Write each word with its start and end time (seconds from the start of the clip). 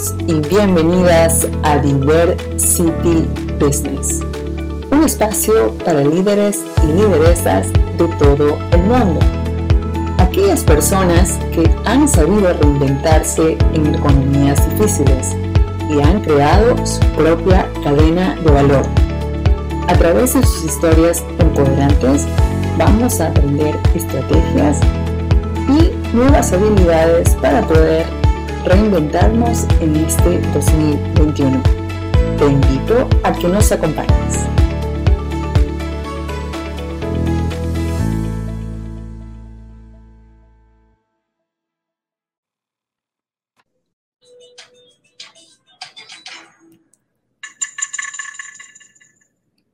Bienvenidos 0.00 0.14
y 0.26 0.48
bienvenidas 0.48 1.48
a 1.62 1.76
Diversity 1.78 3.28
Business, 3.58 4.20
un 4.90 5.04
espacio 5.04 5.74
para 5.84 6.00
líderes 6.00 6.60
y 6.82 6.86
lideresas 6.86 7.70
de 7.98 8.08
todo 8.18 8.58
el 8.72 8.80
mundo. 8.84 9.20
Aquellas 10.18 10.64
personas 10.64 11.38
que 11.52 11.70
han 11.84 12.08
sabido 12.08 12.50
reinventarse 12.54 13.58
en 13.74 13.94
economías 13.94 14.58
difíciles 14.70 15.36
y 15.90 16.00
han 16.00 16.22
creado 16.22 16.74
su 16.86 17.00
propia 17.14 17.68
cadena 17.84 18.36
de 18.36 18.50
valor. 18.50 18.82
A 19.88 19.94
través 19.94 20.32
de 20.32 20.42
sus 20.46 20.64
historias 20.64 21.22
empoderantes 21.38 22.26
vamos 22.78 23.20
a 23.20 23.26
aprender 23.26 23.76
estrategias 23.94 24.80
y 25.68 26.16
nuevas 26.16 26.52
habilidades 26.52 27.34
para 27.36 27.60
poder 27.66 28.06
reinventarnos 28.64 29.64
en 29.80 29.96
este 29.96 30.38
2021. 30.52 31.62
Te 32.38 32.44
invito 32.44 33.08
a 33.22 33.32
que 33.32 33.48
nos 33.48 33.72
acompañes. 33.72 34.46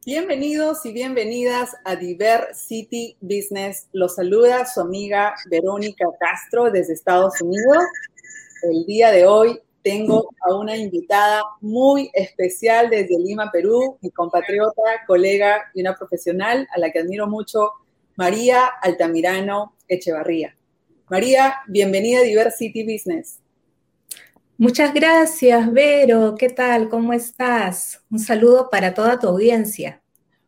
Bienvenidos 0.05 0.87
y 0.87 0.93
bienvenidas 0.93 1.75
a 1.85 1.97
Diversity 1.97 3.17
Business. 3.21 3.89
Los 3.93 4.15
saluda 4.15 4.65
su 4.65 4.81
amiga 4.81 5.35
Verónica 5.51 6.07
Castro 6.21 6.71
desde 6.71 6.95
Estados 6.95 7.41
Unidos 7.43 7.79
el 8.63 8.85
día 8.87 9.11
de 9.11 9.27
hoy 9.27 9.61
tengo 9.83 10.31
a 10.41 10.55
una 10.55 10.77
invitada 10.77 11.43
muy 11.61 12.11
especial 12.13 12.91
desde 12.91 13.19
Lima, 13.19 13.51
Perú, 13.53 13.99
mi 14.01 14.11
compatriota, 14.11 14.83
colega 15.07 15.71
y 15.75 15.81
una 15.83 15.95
profesional 15.95 16.67
a 16.75 16.81
la 16.81 16.91
que 16.91 16.99
admiro 16.99 17.29
mucho, 17.29 17.71
María 18.17 18.67
Altamirano 18.83 19.77
Echevarría. 19.87 20.57
María, 21.09 21.57
bienvenida 21.69 22.21
a 22.21 22.23
Diversity 22.23 22.83
Business. 22.83 23.39
Muchas 24.59 24.93
gracias, 24.93 25.71
Vero. 25.71 26.35
¿Qué 26.37 26.49
tal? 26.49 26.89
¿Cómo 26.89 27.13
estás? 27.13 28.03
Un 28.11 28.19
saludo 28.19 28.69
para 28.71 28.95
toda 28.95 29.21
tu 29.21 29.29
audiencia. 29.29 30.03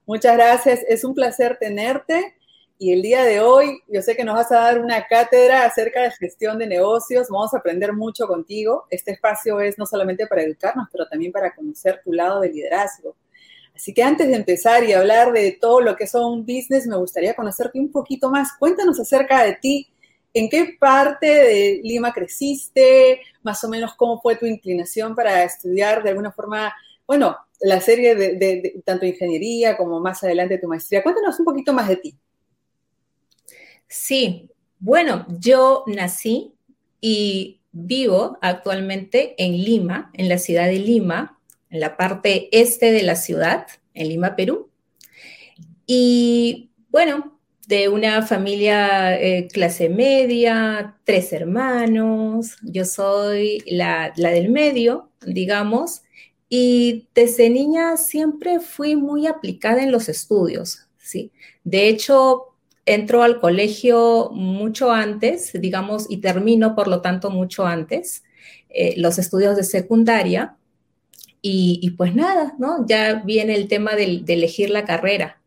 Muchas 0.07 0.35
gracias. 0.35 0.81
Es 0.89 1.05
un 1.05 1.15
placer 1.15 1.59
tenerte 1.61 2.38
y 2.79 2.93
el 2.93 3.03
día 3.03 3.25
de 3.25 3.41
hoy 3.41 3.83
yo 3.89 4.01
sé 4.03 4.15
que 4.15 4.25
nos 4.25 4.37
vas 4.37 4.53
a 4.53 4.61
dar 4.61 4.81
una 4.81 5.05
cátedra 5.07 5.65
acerca 5.65 6.03
de 6.03 6.13
gestión 6.13 6.59
de 6.59 6.67
negocios. 6.69 7.29
Vamos 7.29 7.53
a 7.53 7.59
aprender 7.59 7.93
mucho 7.93 8.29
contigo. 8.29 8.87
Este 8.89 9.11
espacio 9.11 9.61
es 9.61 9.77
no 9.79 9.85
solamente 9.85 10.29
para 10.29 10.43
educarnos, 10.43 10.87
pero 10.93 11.07
también 11.09 11.33
para 11.33 11.53
conocer 11.55 12.01
tu 12.05 12.13
lado 12.13 12.41
de 12.41 12.51
liderazgo. 12.51 13.17
Así 13.75 13.93
que 13.93 14.03
antes 14.03 14.29
de 14.29 14.37
empezar 14.37 14.85
y 14.85 14.93
hablar 14.93 15.33
de 15.33 15.59
todo 15.61 15.81
lo 15.81 15.97
que 15.97 16.07
son 16.07 16.43
business, 16.43 16.87
me 16.87 16.97
gustaría 16.97 17.35
conocerte 17.35 17.81
un 17.81 17.91
poquito 17.91 18.31
más. 18.31 18.51
Cuéntanos 18.59 19.01
acerca 19.01 19.43
de 19.43 19.55
ti. 19.55 19.89
¿En 20.33 20.49
qué 20.49 20.77
parte 20.79 21.27
de 21.27 21.81
Lima 21.83 22.13
creciste? 22.13 23.23
Más 23.43 23.63
o 23.65 23.69
menos 23.69 23.95
cómo 23.97 24.21
fue 24.21 24.37
tu 24.37 24.47
inclinación 24.47 25.17
para 25.17 25.43
estudiar 25.43 26.05
de 26.05 26.11
alguna 26.11 26.31
forma, 26.31 26.73
bueno, 27.07 27.37
la 27.61 27.81
serie 27.81 28.15
de 28.15 28.83
tanto 28.85 29.05
ingeniería 29.05 29.77
como 29.77 29.99
más 29.99 30.23
adelante 30.23 30.59
tu 30.59 30.69
maestría. 30.69 31.03
Cuéntanos 31.03 31.39
un 31.41 31.45
poquito 31.45 31.73
más 31.73 31.89
de 31.89 31.97
ti. 31.97 32.19
Sí, 33.89 34.51
bueno, 34.79 35.27
yo 35.41 35.85
nací 35.87 36.53
y 37.01 37.61
vivo 37.73 38.39
actualmente 38.43 39.35
en 39.43 39.53
Lima, 39.65 40.11
en 40.15 40.29
la 40.29 40.39
ciudad 40.39 40.67
de 40.67 40.79
Lima, 40.79 41.39
en 41.71 41.81
la 41.81 41.97
parte 41.97 42.49
este 42.53 42.93
de 42.93 43.03
la 43.03 43.17
ciudad, 43.17 43.67
en 43.95 44.09
Lima, 44.09 44.37
Perú. 44.37 44.71
Y 45.87 46.71
bueno, 46.91 47.39
de 47.67 47.89
una 47.89 48.23
familia 48.23 49.19
eh, 49.21 49.49
clase 49.53 49.89
media, 49.89 50.97
tres 51.05 51.33
hermanos, 51.33 52.57
yo 52.63 52.85
soy 52.85 53.63
la, 53.67 54.13
la 54.17 54.31
del 54.31 54.51
medio, 54.51 55.11
digamos, 55.27 56.03
y 56.49 57.09
desde 57.15 57.51
niña 57.51 57.97
siempre 57.97 58.61
fui 58.61 58.97
muy 58.97 59.27
aplicada 59.27 59.83
en 59.83 59.93
los 59.93 60.09
estudios, 60.09 60.89
¿sí? 60.99 61.31
De 61.65 61.89
hecho, 61.89 62.55
entro 62.89 63.23
al 63.23 63.41
colegio 63.41 64.31
mucho 64.33 64.91
antes, 64.91 65.53
digamos, 65.53 66.07
y 66.09 66.19
termino, 66.19 66.75
por 66.75 66.89
lo 66.89 67.01
tanto, 67.03 67.31
mucho 67.31 67.67
antes 67.67 68.25
eh, 68.71 68.95
los 68.97 69.19
estudios 69.19 69.57
de 69.57 69.65
secundaria. 69.65 70.57
Y, 71.41 71.91
pues 71.97 72.15
nada, 72.15 72.55
¿no? 72.59 72.85
Ya 72.87 73.23
viene 73.25 73.55
el 73.55 73.69
tema 73.69 73.95
de, 73.95 74.25
elegir 74.27 74.71
la 74.71 74.85
carrera. 74.85 75.41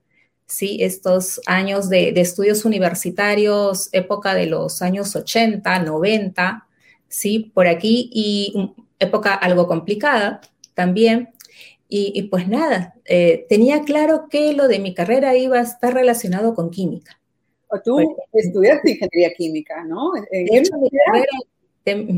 Sí, 0.48 0.78
estos 0.82 1.42
años 1.46 1.90
de, 1.90 2.10
estudios 2.16 2.66
universitarios, 2.66 3.90
época 3.92 4.34
de 4.34 4.48
los 4.48 4.82
años 4.82 5.16
80, 5.16 5.80
90, 5.80 6.68
sí, 7.08 7.52
por 7.54 7.68
aquí, 7.68 8.10
y 8.14 8.74
época 9.00 9.34
algo 9.34 9.68
complicada 9.68 10.42
también. 10.74 11.30
Y, 11.90 12.24
pues 12.32 12.48
nada, 12.48 12.96
eh, 13.06 13.46
tenía 13.50 13.84
claro 13.84 14.28
que 14.30 14.54
lo 14.54 14.68
de 14.70 14.80
mi 14.80 14.94
carrera 14.94 15.36
iba 15.36 15.60
a 15.60 15.64
estar 15.64 15.94
relacionado 15.94 16.56
con 16.56 16.72
química. 16.72 17.21
Tú 17.84 18.16
estudiaste 18.34 18.92
ingeniería 18.92 19.34
química, 19.36 19.84
¿no? 19.84 20.12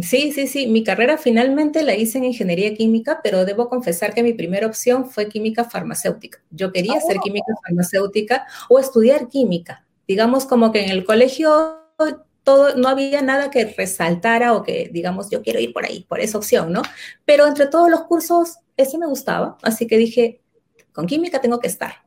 sí, 0.01 0.31
sí, 0.31 0.47
sí. 0.47 0.67
Mi 0.67 0.83
carrera 0.83 1.17
finalmente 1.17 1.83
la 1.83 1.95
hice 1.95 2.17
en 2.17 2.25
ingeniería 2.25 2.73
química, 2.73 3.21
pero 3.23 3.45
debo 3.45 3.69
confesar 3.69 4.13
que 4.13 4.23
mi 4.23 4.33
primera 4.33 4.67
opción 4.67 5.09
fue 5.09 5.29
química 5.29 5.63
farmacéutica. 5.63 6.41
Yo 6.51 6.71
quería 6.71 6.99
ser 6.99 7.17
oh. 7.19 7.21
química 7.21 7.53
farmacéutica 7.65 8.45
o 8.69 8.79
estudiar 8.79 9.27
química. 9.27 9.85
Digamos 10.07 10.45
como 10.45 10.71
que 10.71 10.83
en 10.83 10.89
el 10.89 11.05
colegio 11.05 11.79
todo, 12.43 12.75
no 12.75 12.89
había 12.89 13.21
nada 13.21 13.49
que 13.49 13.65
resaltara 13.65 14.53
o 14.53 14.63
que, 14.63 14.89
digamos, 14.91 15.29
yo 15.29 15.41
quiero 15.41 15.59
ir 15.59 15.71
por 15.73 15.85
ahí, 15.85 16.05
por 16.09 16.19
esa 16.19 16.37
opción, 16.37 16.73
¿no? 16.73 16.81
Pero 17.25 17.47
entre 17.47 17.67
todos 17.67 17.89
los 17.89 18.03
cursos, 18.03 18.57
ese 18.75 18.97
me 18.97 19.07
gustaba, 19.07 19.57
así 19.61 19.87
que 19.87 19.97
dije, 19.97 20.41
con 20.91 21.07
química 21.07 21.39
tengo 21.39 21.59
que 21.59 21.67
estar. 21.67 22.02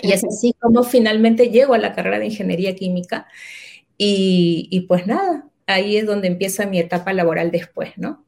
Y 0.00 0.12
es 0.12 0.24
así 0.24 0.54
como 0.60 0.82
finalmente 0.82 1.50
llego 1.50 1.74
a 1.74 1.78
la 1.78 1.94
carrera 1.94 2.18
de 2.18 2.26
ingeniería 2.26 2.74
química 2.74 3.26
y, 3.96 4.84
pues 4.88 5.06
nada, 5.06 5.48
ahí 5.66 5.96
es 5.96 6.06
donde 6.06 6.28
empieza 6.28 6.66
mi 6.66 6.78
etapa 6.78 7.12
laboral 7.12 7.50
después, 7.50 7.90
¿no? 7.96 8.24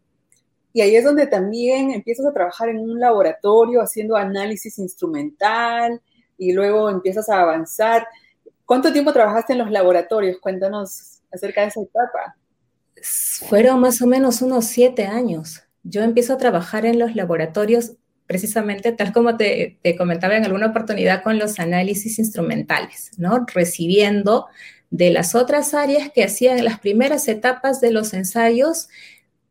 Y 0.72 0.82
ahí 0.82 0.94
es 0.94 1.04
donde 1.04 1.26
también 1.26 1.90
empiezas 1.90 2.26
a 2.26 2.32
trabajar 2.32 2.68
en 2.68 2.78
un 2.78 3.00
laboratorio 3.00 3.80
haciendo 3.82 4.16
análisis 4.16 4.78
instrumental 4.78 6.00
y 6.38 6.52
luego 6.52 6.90
empiezas 6.90 7.28
a 7.28 7.40
avanzar. 7.40 8.06
¿Cuánto 8.64 8.92
tiempo 8.92 9.12
trabajaste 9.12 9.52
en 9.54 9.58
los 9.58 9.70
laboratorios? 9.70 10.38
Cuéntanos 10.38 11.22
acerca 11.32 11.62
de 11.62 11.68
esa 11.68 11.80
etapa. 11.82 12.36
Fueron 13.48 13.80
más 13.80 14.00
o 14.02 14.06
menos 14.06 14.42
unos 14.42 14.66
siete 14.66 15.06
años. 15.06 15.62
Yo 15.82 16.02
empiezo 16.02 16.34
a 16.34 16.38
trabajar 16.38 16.84
en 16.84 16.98
los 16.98 17.16
laboratorios 17.16 17.96
precisamente 18.30 18.92
tal 18.92 19.12
como 19.12 19.36
te, 19.36 19.80
comentaba 19.98 20.36
en 20.36 20.44
alguna 20.44 20.66
oportunidad 20.66 21.24
con 21.24 21.40
los 21.40 21.58
análisis 21.58 22.20
instrumentales, 22.20 23.10
¿no? 23.18 23.44
Recibiendo 23.52 24.46
de 24.88 25.10
las 25.10 25.34
otras 25.34 25.74
áreas 25.74 26.12
que 26.14 26.22
hacían 26.22 26.64
las 26.64 26.78
primeras 26.78 27.26
etapas 27.26 27.80
de 27.80 27.90
los 27.90 28.14
ensayos 28.14 28.88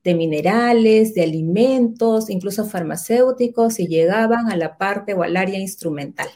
de 0.05 0.13
minerales, 0.13 1.13
de 1.13 1.23
alimentos, 1.23 2.29
incluso 2.29 2.63
farmacéuticos, 2.63 3.81
y 3.81 3.87
llegaban 3.87 4.49
a 4.49 4.55
la 4.55 4.77
parte 4.77 5.13
o 5.13 5.23
al 5.23 5.35
área 5.35 5.59
instrumental. 5.59 6.29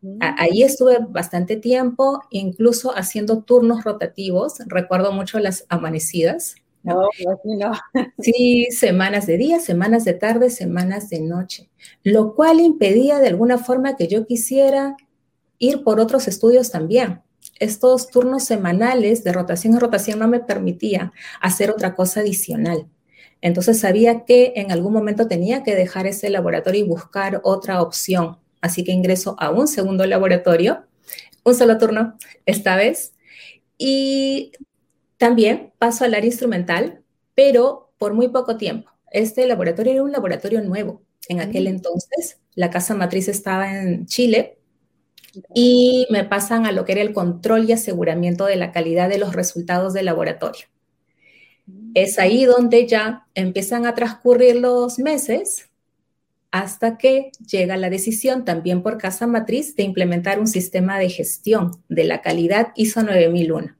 Mm. 0.00 0.16
Ahí 0.38 0.62
estuve 0.62 0.96
bastante 1.06 1.56
tiempo, 1.56 2.22
incluso 2.30 2.96
haciendo 2.96 3.42
turnos 3.42 3.84
rotativos. 3.84 4.54
Recuerdo 4.66 5.12
mucho 5.12 5.38
las 5.40 5.66
amanecidas, 5.68 6.54
no, 6.82 7.08
no. 7.44 7.72
Sí, 8.18 8.68
semanas 8.70 9.26
de 9.26 9.36
día, 9.36 9.60
semanas 9.60 10.04
de 10.04 10.14
tarde, 10.14 10.50
semanas 10.50 11.08
de 11.10 11.20
noche, 11.20 11.70
lo 12.02 12.34
cual 12.34 12.60
impedía 12.60 13.18
de 13.18 13.28
alguna 13.28 13.58
forma 13.58 13.96
que 13.96 14.08
yo 14.08 14.26
quisiera 14.26 14.96
ir 15.58 15.84
por 15.84 16.00
otros 16.00 16.28
estudios 16.28 16.70
también. 16.70 17.22
Estos 17.58 18.08
turnos 18.08 18.44
semanales 18.44 19.24
de 19.24 19.32
rotación 19.32 19.74
en 19.74 19.80
rotación 19.80 20.18
no 20.18 20.28
me 20.28 20.40
permitían 20.40 21.12
hacer 21.40 21.70
otra 21.70 21.94
cosa 21.94 22.20
adicional. 22.20 22.88
Entonces 23.40 23.80
sabía 23.80 24.24
que 24.24 24.52
en 24.56 24.70
algún 24.70 24.92
momento 24.92 25.28
tenía 25.28 25.62
que 25.62 25.74
dejar 25.74 26.06
ese 26.06 26.30
laboratorio 26.30 26.84
y 26.84 26.88
buscar 26.88 27.40
otra 27.44 27.82
opción. 27.82 28.38
Así 28.60 28.84
que 28.84 28.92
ingreso 28.92 29.36
a 29.38 29.50
un 29.50 29.66
segundo 29.66 30.06
laboratorio, 30.06 30.84
un 31.44 31.54
solo 31.54 31.76
turno 31.78 32.16
esta 32.46 32.76
vez, 32.76 33.14
y 33.76 34.52
también 35.22 35.72
paso 35.78 36.04
al 36.04 36.14
área 36.14 36.26
instrumental, 36.26 37.00
pero 37.36 37.92
por 37.96 38.12
muy 38.12 38.26
poco 38.26 38.56
tiempo. 38.56 38.90
Este 39.12 39.46
laboratorio 39.46 39.92
era 39.92 40.02
un 40.02 40.10
laboratorio 40.10 40.60
nuevo. 40.62 41.04
En 41.28 41.40
aquel 41.40 41.66
mm. 41.66 41.68
entonces, 41.68 42.40
la 42.56 42.70
casa 42.70 42.96
matriz 42.96 43.28
estaba 43.28 43.72
en 43.72 44.04
Chile 44.06 44.58
y 45.54 46.08
me 46.10 46.24
pasan 46.24 46.66
a 46.66 46.72
lo 46.72 46.84
que 46.84 46.90
era 46.90 47.02
el 47.02 47.12
control 47.12 47.70
y 47.70 47.72
aseguramiento 47.72 48.46
de 48.46 48.56
la 48.56 48.72
calidad 48.72 49.08
de 49.08 49.18
los 49.18 49.32
resultados 49.32 49.92
del 49.92 50.06
laboratorio. 50.06 50.66
Es 51.94 52.18
ahí 52.18 52.44
donde 52.44 52.88
ya 52.88 53.28
empiezan 53.36 53.86
a 53.86 53.94
transcurrir 53.94 54.56
los 54.56 54.98
meses 54.98 55.70
hasta 56.50 56.98
que 56.98 57.30
llega 57.46 57.76
la 57.76 57.90
decisión 57.90 58.44
también 58.44 58.82
por 58.82 58.98
casa 58.98 59.28
matriz 59.28 59.76
de 59.76 59.84
implementar 59.84 60.40
un 60.40 60.48
sistema 60.48 60.98
de 60.98 61.10
gestión 61.10 61.80
de 61.88 62.02
la 62.02 62.22
calidad 62.22 62.72
ISO 62.74 63.04
9001. 63.04 63.76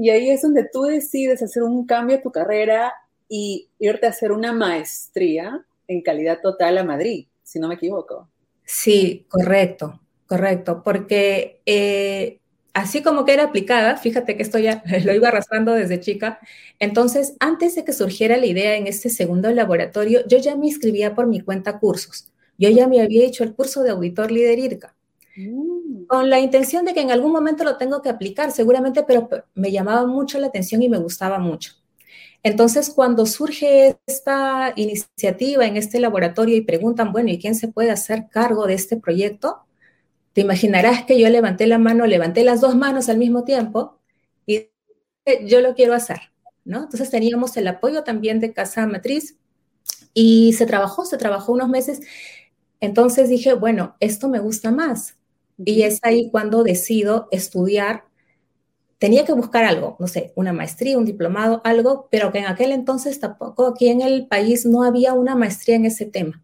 Y 0.00 0.10
ahí 0.10 0.30
es 0.30 0.42
donde 0.42 0.68
tú 0.72 0.82
decides 0.82 1.42
hacer 1.42 1.64
un 1.64 1.84
cambio 1.84 2.16
a 2.16 2.20
tu 2.20 2.30
carrera 2.30 2.92
y 3.28 3.68
irte 3.80 4.06
a 4.06 4.10
hacer 4.10 4.30
una 4.30 4.52
maestría 4.52 5.64
en 5.88 6.02
calidad 6.02 6.40
total 6.40 6.78
a 6.78 6.84
Madrid, 6.84 7.26
si 7.42 7.58
no 7.58 7.66
me 7.66 7.74
equivoco. 7.74 8.28
Sí, 8.64 9.26
correcto, 9.28 10.00
correcto, 10.26 10.82
porque 10.84 11.60
eh, 11.66 12.38
así 12.74 13.02
como 13.02 13.24
que 13.24 13.32
era 13.32 13.44
aplicada, 13.44 13.96
fíjate 13.96 14.36
que 14.36 14.42
esto 14.42 14.58
ya 14.58 14.82
lo 15.04 15.14
iba 15.14 15.28
arrastrando 15.28 15.72
desde 15.72 15.98
chica, 15.98 16.38
entonces 16.78 17.34
antes 17.40 17.74
de 17.74 17.84
que 17.84 17.92
surgiera 17.92 18.36
la 18.36 18.46
idea 18.46 18.76
en 18.76 18.86
este 18.86 19.10
segundo 19.10 19.50
laboratorio, 19.50 20.20
yo 20.28 20.38
ya 20.38 20.54
me 20.54 20.66
inscribía 20.66 21.14
por 21.14 21.26
mi 21.26 21.40
cuenta 21.40 21.78
cursos. 21.78 22.30
Yo 22.56 22.70
ya 22.70 22.88
me 22.88 23.00
había 23.00 23.26
hecho 23.26 23.44
el 23.44 23.54
curso 23.54 23.82
de 23.82 23.90
auditor 23.90 24.30
líder 24.30 24.58
IRCA, 24.58 24.94
mm. 25.36 25.67
Con 26.08 26.30
la 26.30 26.40
intención 26.40 26.84
de 26.84 26.94
que 26.94 27.00
en 27.02 27.12
algún 27.12 27.32
momento 27.32 27.64
lo 27.64 27.76
tengo 27.76 28.02
que 28.02 28.08
aplicar, 28.08 28.52
seguramente, 28.52 29.04
pero 29.04 29.28
me 29.54 29.72
llamaba 29.72 30.06
mucho 30.06 30.38
la 30.40 30.48
atención 30.48 30.82
y 30.82 30.88
me 30.88 30.98
gustaba 30.98 31.38
mucho. 31.38 31.74
Entonces, 32.42 32.90
cuando 32.90 33.26
surge 33.26 33.98
esta 34.06 34.72
iniciativa 34.76 35.66
en 35.66 35.76
este 35.76 36.00
laboratorio 36.00 36.56
y 36.56 36.62
preguntan, 36.62 37.12
bueno, 37.12 37.30
¿y 37.30 37.38
quién 37.38 37.54
se 37.54 37.68
puede 37.68 37.90
hacer 37.90 38.28
cargo 38.30 38.66
de 38.66 38.74
este 38.74 38.96
proyecto? 38.96 39.66
Te 40.34 40.42
imaginarás 40.42 41.04
que 41.04 41.20
yo 41.20 41.28
levanté 41.30 41.66
la 41.66 41.78
mano, 41.78 42.06
levanté 42.06 42.44
las 42.44 42.60
dos 42.60 42.76
manos 42.76 43.08
al 43.08 43.18
mismo 43.18 43.44
tiempo 43.44 43.98
y 44.46 44.68
yo 45.44 45.60
lo 45.60 45.74
quiero 45.74 45.94
hacer, 45.94 46.20
¿no? 46.64 46.84
Entonces 46.84 47.10
teníamos 47.10 47.56
el 47.56 47.68
apoyo 47.68 48.04
también 48.04 48.40
de 48.40 48.52
Casa 48.52 48.86
Matriz 48.86 49.36
y 50.14 50.54
se 50.54 50.66
trabajó, 50.66 51.04
se 51.06 51.18
trabajó 51.18 51.52
unos 51.52 51.68
meses. 51.68 52.00
Entonces 52.80 53.28
dije, 53.28 53.54
bueno, 53.54 53.96
esto 54.00 54.28
me 54.28 54.40
gusta 54.40 54.70
más. 54.70 55.17
Y 55.64 55.82
es 55.82 56.00
ahí 56.02 56.30
cuando 56.30 56.62
decido 56.62 57.28
estudiar 57.30 58.04
tenía 58.98 59.24
que 59.24 59.32
buscar 59.32 59.64
algo, 59.64 59.96
no 60.00 60.06
sé, 60.08 60.32
una 60.34 60.52
maestría, 60.52 60.98
un 60.98 61.04
diplomado, 61.04 61.60
algo, 61.64 62.08
pero 62.10 62.32
que 62.32 62.38
en 62.38 62.46
aquel 62.46 62.72
entonces 62.72 63.20
tampoco 63.20 63.66
aquí 63.66 63.88
en 63.88 64.00
el 64.00 64.26
país 64.26 64.66
no 64.66 64.82
había 64.82 65.14
una 65.14 65.36
maestría 65.36 65.76
en 65.76 65.86
ese 65.86 66.06
tema. 66.06 66.42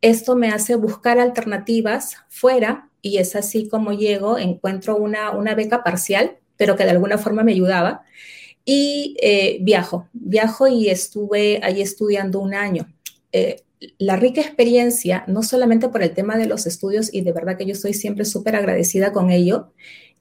Esto 0.00 0.36
me 0.36 0.50
hace 0.50 0.76
buscar 0.76 1.18
alternativas 1.18 2.16
fuera 2.28 2.90
y 3.02 3.18
es 3.18 3.36
así 3.36 3.68
como 3.68 3.92
llego, 3.92 4.38
encuentro 4.38 4.96
una, 4.96 5.32
una 5.32 5.54
beca 5.54 5.82
parcial, 5.82 6.38
pero 6.56 6.76
que 6.76 6.84
de 6.84 6.90
alguna 6.90 7.18
forma 7.18 7.42
me 7.42 7.52
ayudaba 7.52 8.04
y 8.64 9.16
eh, 9.20 9.58
viajo, 9.62 10.08
viajo 10.12 10.68
y 10.68 10.88
estuve 10.88 11.60
ahí 11.62 11.82
estudiando 11.82 12.40
un 12.40 12.54
año. 12.54 12.93
Eh, 13.36 13.64
la 13.98 14.14
rica 14.14 14.40
experiencia, 14.40 15.24
no 15.26 15.42
solamente 15.42 15.88
por 15.88 16.04
el 16.04 16.14
tema 16.14 16.38
de 16.38 16.46
los 16.46 16.66
estudios, 16.66 17.12
y 17.12 17.22
de 17.22 17.32
verdad 17.32 17.58
que 17.58 17.66
yo 17.66 17.72
estoy 17.72 17.92
siempre 17.92 18.24
súper 18.24 18.54
agradecida 18.54 19.12
con 19.12 19.30
ello, 19.30 19.72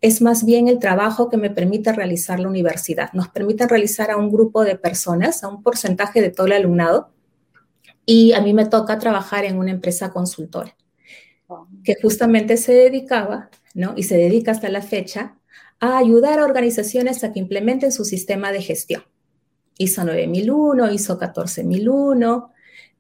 es 0.01 0.19
más 0.19 0.44
bien 0.44 0.68
el 0.68 0.80
trabajo 0.80 1.30
que 1.30 1.38
me 1.38 1.51
permite 1.51 1.94
realizar 1.94 2.39
la 2.39 2.50
universidad. 2.50 3.13
Nos 3.13 3.30
permite 3.30 3.68
realizar 3.68 4.10
a 4.10 4.18
un 4.18 4.31
grupo 4.31 4.63
de 4.63 4.77
personas, 4.77 5.44
a 5.44 5.48
un 5.48 5.62
porcentaje 5.62 6.21
de 6.21 6.31
todo 6.31 6.48
el 6.48 6.54
alumnado, 6.54 7.12
y 8.04 8.33
a 8.33 8.42
mí 8.42 8.51
me 8.51 8.65
toca 8.65 8.98
trabajar 8.98 9.45
en 9.45 9.60
una 9.60 9.71
empresa 9.71 10.10
consultora 10.10 10.75
que 11.83 11.95
justamente 12.01 12.57
se 12.57 12.74
dedicaba, 12.74 13.51
¿no? 13.75 13.94
Y 13.95 14.04
se 14.04 14.18
dedica 14.18 14.51
hasta 14.51 14.69
la 14.69 14.81
fecha 14.81 15.38
a 15.80 16.00
ayudar 16.00 16.39
a 16.39 16.45
organizaciones 16.45 17.24
a 17.24 17.31
que 17.31 17.39
implementen 17.39 17.92
su 17.92 18.06
sistema 18.06 18.51
de 18.51 18.63
gestión. 18.63 19.04
ISO 19.77 20.04
9001, 20.04 20.92
ISO 20.92 21.19
14001, 21.19 22.53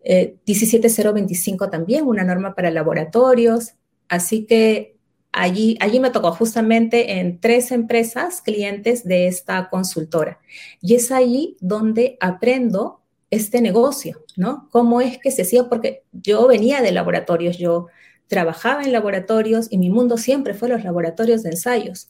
17025 0.03 1.69
también, 1.69 2.05
una 2.05 2.23
norma 2.23 2.55
para 2.55 2.71
laboratorios. 2.71 3.73
Así 4.09 4.45
que 4.45 4.95
allí, 5.31 5.77
allí 5.79 5.99
me 5.99 6.11
tocó 6.11 6.31
justamente 6.31 7.19
en 7.19 7.39
tres 7.39 7.71
empresas 7.71 8.41
clientes 8.41 9.03
de 9.03 9.27
esta 9.27 9.69
consultora. 9.69 10.39
Y 10.81 10.95
es 10.95 11.11
ahí 11.11 11.57
donde 11.59 12.17
aprendo 12.19 13.01
este 13.31 13.61
negocio, 13.61 14.23
¿no? 14.37 14.69
¿Cómo 14.71 15.01
es 15.01 15.17
que 15.17 15.31
se 15.31 15.41
hacía? 15.41 15.67
Porque 15.67 16.03
yo 16.11 16.47
venía 16.47 16.81
de 16.81 16.91
laboratorios, 16.91 17.57
yo 17.57 17.87
trabajaba 18.27 18.83
en 18.83 18.91
laboratorios 18.91 19.67
y 19.71 19.77
mi 19.77 19.89
mundo 19.89 20.17
siempre 20.17 20.53
fue 20.53 20.69
los 20.69 20.83
laboratorios 20.83 21.43
de 21.43 21.49
ensayos. 21.49 22.09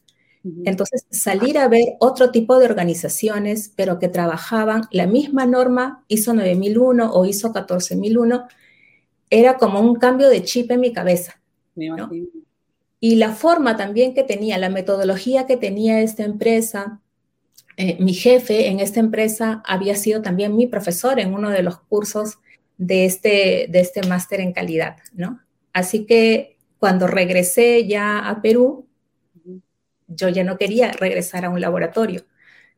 Entonces, 0.66 1.06
salir 1.10 1.58
a 1.58 1.70
ver 1.70 1.96
otro 2.00 2.32
tipo 2.32 2.60
de 2.60 2.66
organizaciones, 2.66 3.72
pero 3.78 3.98
que 3.98 4.10
trabajaban 4.10 4.84
la 4.92 5.08
misma 5.08 5.46
norma 5.46 6.04
ISO 6.10 6.34
9001 6.34 7.14
o 7.14 7.26
ISO 7.26 7.54
14001, 7.54 8.48
era 9.30 9.58
como 9.58 9.80
un 9.80 9.96
cambio 9.96 10.28
de 10.28 10.44
chip 10.44 10.70
en 10.72 10.82
mi 10.82 10.92
cabeza. 10.92 11.42
¿no? 11.76 12.10
Y 13.00 13.16
la 13.16 13.32
forma 13.32 13.78
también 13.78 14.14
que 14.14 14.24
tenía, 14.24 14.58
la 14.58 14.70
metodología 14.70 15.46
que 15.46 15.58
tenía 15.58 16.02
esta 16.02 16.24
empresa, 16.24 17.02
eh, 17.78 17.98
mi 18.00 18.14
jefe 18.14 18.68
en 18.68 18.80
esta 18.80 19.00
empresa 19.00 19.64
había 19.66 19.96
sido 19.96 20.22
también 20.22 20.56
mi 20.56 20.68
profesor 20.68 21.20
en 21.20 21.34
uno 21.34 21.50
de 21.50 21.64
los 21.64 21.80
cursos 21.80 22.40
de 22.78 23.06
este, 23.06 23.68
de 23.70 23.80
este 23.80 24.08
máster 24.08 24.42
en 24.42 24.54
calidad, 24.54 24.98
¿no? 25.14 25.40
Así 25.74 26.06
que 26.06 26.58
cuando 26.80 27.08
regresé 27.08 27.88
ya 27.88 28.30
a 28.30 28.42
Perú, 28.42 28.86
yo 30.08 30.30
ya 30.30 30.44
no 30.44 30.58
quería 30.58 30.92
regresar 30.92 31.46
a 31.46 31.50
un 31.50 31.62
laboratorio. 31.62 32.26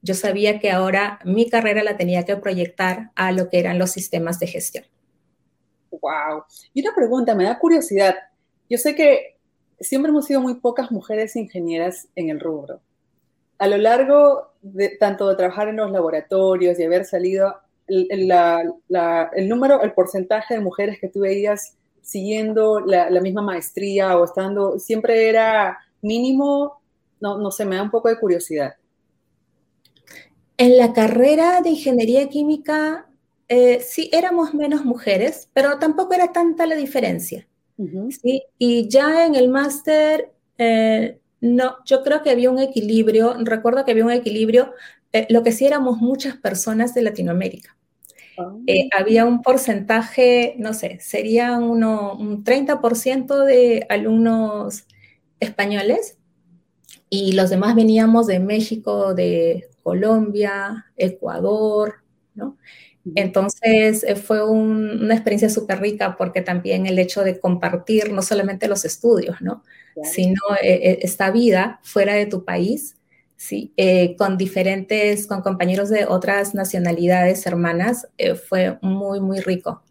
Yo 0.02 0.14
sabía 0.14 0.60
que 0.60 0.72
ahora 0.72 1.20
mi 1.26 1.50
carrera 1.50 1.84
la 1.84 1.98
tenía 1.98 2.24
que 2.24 2.36
proyectar 2.38 3.12
a 3.16 3.32
lo 3.32 3.50
que 3.50 3.60
eran 3.60 3.80
los 3.80 3.92
sistemas 3.92 4.40
de 4.40 4.48
gestión. 4.48 4.86
Wow. 5.90 6.44
Y 6.74 6.82
una 6.82 6.94
pregunta, 6.94 7.36
me 7.36 7.46
da 7.46 7.58
curiosidad. 7.58 8.16
Yo 8.70 8.78
sé 8.78 8.96
que 8.96 9.38
siempre 9.80 10.10
hemos 10.10 10.26
sido 10.26 10.42
muy 10.42 10.56
pocas 10.56 10.92
mujeres 10.92 11.36
ingenieras 11.36 12.08
en 12.16 12.30
el 12.30 12.40
rubro. 12.40 12.82
A 13.58 13.68
lo 13.68 13.78
largo 13.78 14.54
de 14.62 14.90
tanto 14.90 15.30
de 15.30 15.36
trabajar 15.36 15.70
en 15.70 15.78
los 15.78 15.92
laboratorios 15.92 16.78
y 16.80 16.84
haber 16.84 17.06
salido, 17.06 17.56
el, 17.88 18.28
número, 19.48 19.82
el 19.82 19.94
porcentaje 19.94 20.56
de 20.56 20.60
mujeres 20.60 21.00
que 21.00 21.08
tú 21.08 21.22
veías 21.22 21.78
siguiendo 22.02 22.80
la, 22.82 23.10
misma 23.22 23.42
maestría 23.42 24.18
o 24.18 24.26
estando, 24.26 24.80
siempre 24.80 25.30
era 25.30 25.80
mínimo, 26.02 26.82
no, 27.26 27.40
no 27.40 27.50
sé, 27.50 27.66
me 27.66 27.76
da 27.76 27.82
un 27.82 27.90
poco 27.90 28.08
de 28.08 28.20
curiosidad. 28.20 28.76
En 30.58 30.78
la 30.78 30.94
carrera 30.94 31.62
de 31.62 31.72
ingeniería 31.72 32.30
química, 32.30 33.08
eh, 33.50 33.82
sí 33.82 34.12
éramos 34.14 34.54
menos 34.54 34.86
mujeres, 34.86 35.50
pero 35.54 35.80
tampoco 35.80 36.14
era 36.14 36.32
tanta 36.32 36.68
la 36.68 36.76
diferencia. 36.76 37.48
¿sí? 38.22 38.44
Y 38.60 38.88
ya 38.90 39.26
en 39.26 39.34
el 39.34 39.50
máster, 39.50 40.32
eh, 40.60 41.20
no, 41.42 41.78
yo 41.84 42.04
creo 42.04 42.22
que 42.22 42.30
había 42.30 42.52
un 42.52 42.60
equilibrio, 42.60 43.36
recuerdo 43.44 43.84
que 43.84 43.92
había 43.92 44.06
un 44.06 44.12
equilibrio, 44.12 44.72
eh, 45.12 45.26
lo 45.30 45.42
que 45.42 45.52
sí 45.52 45.66
éramos 45.66 45.98
muchas 45.98 46.38
personas 46.38 46.94
de 46.94 47.02
Latinoamérica. 47.02 47.76
Ah. 48.38 48.54
Había 48.98 49.26
un 49.26 49.42
porcentaje, 49.42 50.56
no 50.60 50.74
sé, 50.74 51.00
sería 51.02 51.58
uno, 51.58 52.14
un 52.14 52.44
30% 52.44 53.44
de 53.46 53.88
alumnos 53.90 54.86
españoles 55.40 56.18
y 57.10 57.34
los 57.34 57.50
demás 57.50 57.76
veníamos 57.76 58.28
de 58.28 58.40
México, 58.40 59.14
de 59.14 59.70
Colombia, 59.84 60.86
Ecuador, 60.98 61.96
¿no? 62.34 62.58
Entonces 63.14 64.04
eh, 64.04 64.16
fue 64.16 64.44
una 64.44 65.14
experiencia 65.14 65.50
súper 65.50 65.80
rica 65.80 66.16
porque 66.18 66.42
también 66.42 66.88
el 66.88 66.98
hecho 66.98 67.24
de 67.24 67.40
compartir 67.40 68.12
no 68.12 68.24
solamente 68.24 68.68
los 68.68 68.84
estudios, 68.84 69.42
¿no? 69.42 69.64
sino 70.04 70.42
eh, 70.62 70.74
eh, 70.74 71.00
esta 71.04 71.32
vida 71.32 71.80
fuera 71.84 72.16
de 72.16 72.26
tu 72.26 72.44
país, 72.44 72.98
¿sí? 73.38 73.74
con 74.18 74.38
diferentes, 74.38 75.28
con 75.28 75.42
compañeros 75.42 75.90
de 75.90 76.06
otras 76.06 76.54
nacionalidades 76.54 77.46
hermanas, 77.46 78.08
fue 78.50 78.78
muy, 78.82 79.22
muy 79.22 79.40
rico. 79.40 79.84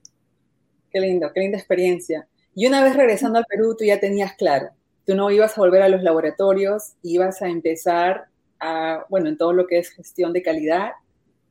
Qué 0.90 1.00
lindo, 1.00 1.30
qué 1.33 1.40
linda 1.40 1.56
experiencia. 1.56 2.28
Y 2.54 2.66
una 2.66 2.85
vez 2.85 2.97
regresando 2.97 3.38
al 3.38 3.47
Perú, 3.47 3.75
tú 3.78 3.85
ya 3.85 3.99
tenías 3.99 4.35
claro, 4.35 4.71
tú 5.06 5.14
no 5.14 5.30
ibas 5.30 5.56
a 5.56 5.61
volver 5.61 5.82
a 5.82 5.88
los 5.88 6.02
laboratorios, 6.02 6.94
ibas 7.02 7.42
a 7.42 7.49
empezar 7.49 8.26
a, 8.61 9.04
bueno, 9.08 9.28
en 9.28 9.37
todo 9.37 9.52
lo 9.52 9.66
que 9.66 9.78
es 9.78 9.90
gestión 9.90 10.32
de 10.32 10.42
calidad 10.42 10.92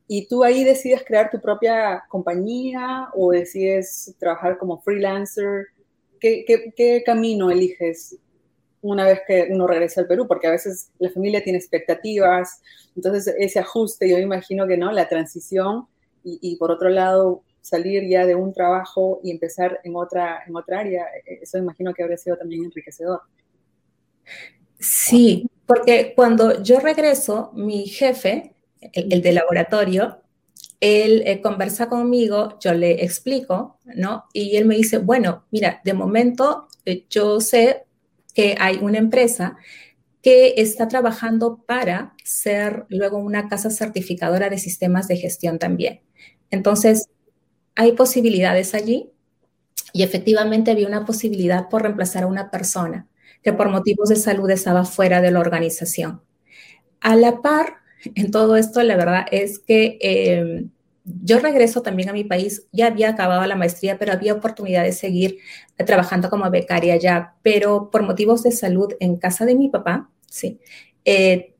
y 0.06 0.26
tú 0.26 0.44
ahí 0.44 0.64
decides 0.64 1.02
crear 1.04 1.30
tu 1.30 1.40
propia 1.40 2.04
compañía 2.08 3.08
o 3.14 3.32
decides 3.32 4.14
trabajar 4.18 4.58
como 4.58 4.80
freelancer. 4.80 5.68
¿Qué, 6.20 7.02
camino 7.04 7.50
eliges 7.50 8.16
una 8.82 9.06
vez 9.06 9.20
que 9.26 9.48
uno 9.50 9.66
regresa 9.66 10.02
al 10.02 10.06
Perú? 10.06 10.26
Porque 10.26 10.46
a 10.46 10.50
veces 10.50 10.90
la 10.98 11.10
familia 11.10 11.42
tiene 11.42 11.58
expectativas, 11.58 12.60
entonces 12.96 13.34
ese 13.38 13.58
ajuste, 13.58 14.08
yo 14.08 14.18
imagino 14.18 14.66
que 14.66 14.76
no, 14.76 14.92
la 14.92 15.08
transición 15.08 15.86
y, 16.22 16.38
y 16.40 16.56
por 16.56 16.70
otro 16.70 16.88
lado 16.88 17.42
salir 17.60 18.06
ya 18.08 18.26
de 18.26 18.34
un 18.34 18.52
trabajo 18.52 19.20
y 19.22 19.30
empezar 19.30 19.80
en 19.84 19.96
otra, 19.96 20.44
en 20.46 20.54
otra 20.54 20.80
área, 20.80 21.06
eso 21.24 21.56
imagino 21.56 21.94
que 21.94 22.02
habría 22.02 22.18
sido 22.18 22.36
también 22.36 22.64
enriquecedor. 22.64 23.22
Sí, 24.78 25.48
porque 25.66 26.12
cuando 26.14 26.62
yo 26.62 26.80
regreso, 26.80 27.50
mi 27.54 27.86
jefe 27.86 28.54
el, 28.92 29.22
de 29.22 29.32
laboratorio, 29.32 30.20
él 30.80 31.22
eh, 31.26 31.40
conversa 31.40 31.88
conmigo, 31.88 32.58
yo 32.60 32.74
le 32.74 33.04
explico, 33.04 33.78
¿no? 33.96 34.24
Y 34.32 34.56
él 34.56 34.66
me 34.66 34.76
dice, 34.76 34.98
bueno, 34.98 35.44
mira, 35.50 35.80
de 35.84 35.94
momento 35.94 36.68
eh, 36.84 37.06
yo 37.08 37.40
sé 37.40 37.84
que 38.34 38.56
hay 38.58 38.78
una 38.82 38.98
empresa 38.98 39.56
que 40.22 40.54
está 40.56 40.88
trabajando 40.88 41.64
para 41.66 42.14
ser 42.24 42.86
luego 42.88 43.18
una 43.18 43.48
casa 43.48 43.70
certificadora 43.70 44.48
de 44.50 44.58
sistemas 44.58 45.08
de 45.08 45.16
gestión 45.16 45.58
también. 45.58 46.00
Entonces, 46.50 47.08
hay 47.74 47.92
posibilidades 47.92 48.74
allí 48.74 49.10
y 49.92 50.02
efectivamente 50.02 50.70
había 50.70 50.88
una 50.88 51.04
posibilidad 51.04 51.68
por 51.68 51.82
reemplazar 51.82 52.24
a 52.24 52.26
una 52.26 52.50
persona 52.50 53.08
que 53.44 53.52
por 53.52 53.70
motivos 53.70 54.08
de 54.08 54.16
salud 54.16 54.50
estaba 54.50 54.84
fuera 54.84 55.20
de 55.20 55.30
la 55.30 55.40
organización. 55.40 56.22
A 57.00 57.16
la 57.16 57.42
par, 57.42 57.76
en 58.14 58.30
todo 58.30 58.56
esto, 58.56 58.82
la 58.82 58.96
verdad 58.96 59.26
es 59.30 59.58
que 59.58 59.98
em, 60.00 60.70
yo 61.04 61.38
regreso 61.38 61.82
también 61.82 62.08
a 62.08 62.12
mi 62.14 62.24
país, 62.24 62.66
ya 62.72 62.86
había 62.86 63.10
acabado 63.10 63.46
la 63.46 63.56
maestría, 63.56 63.98
pero 63.98 64.12
había 64.12 64.34
oportunidad 64.34 64.84
de 64.84 64.92
seguir 64.92 65.38
trabajando 65.86 66.30
como 66.30 66.50
becaria 66.50 66.96
ya, 66.96 67.34
pero 67.42 67.90
por 67.90 68.02
motivos 68.02 68.42
de 68.42 68.52
salud 68.52 68.94
en 69.00 69.16
casa 69.16 69.44
de 69.44 69.54
mi 69.54 69.68
papá, 69.68 70.10
sí, 70.30 70.60
eh, 71.04 71.54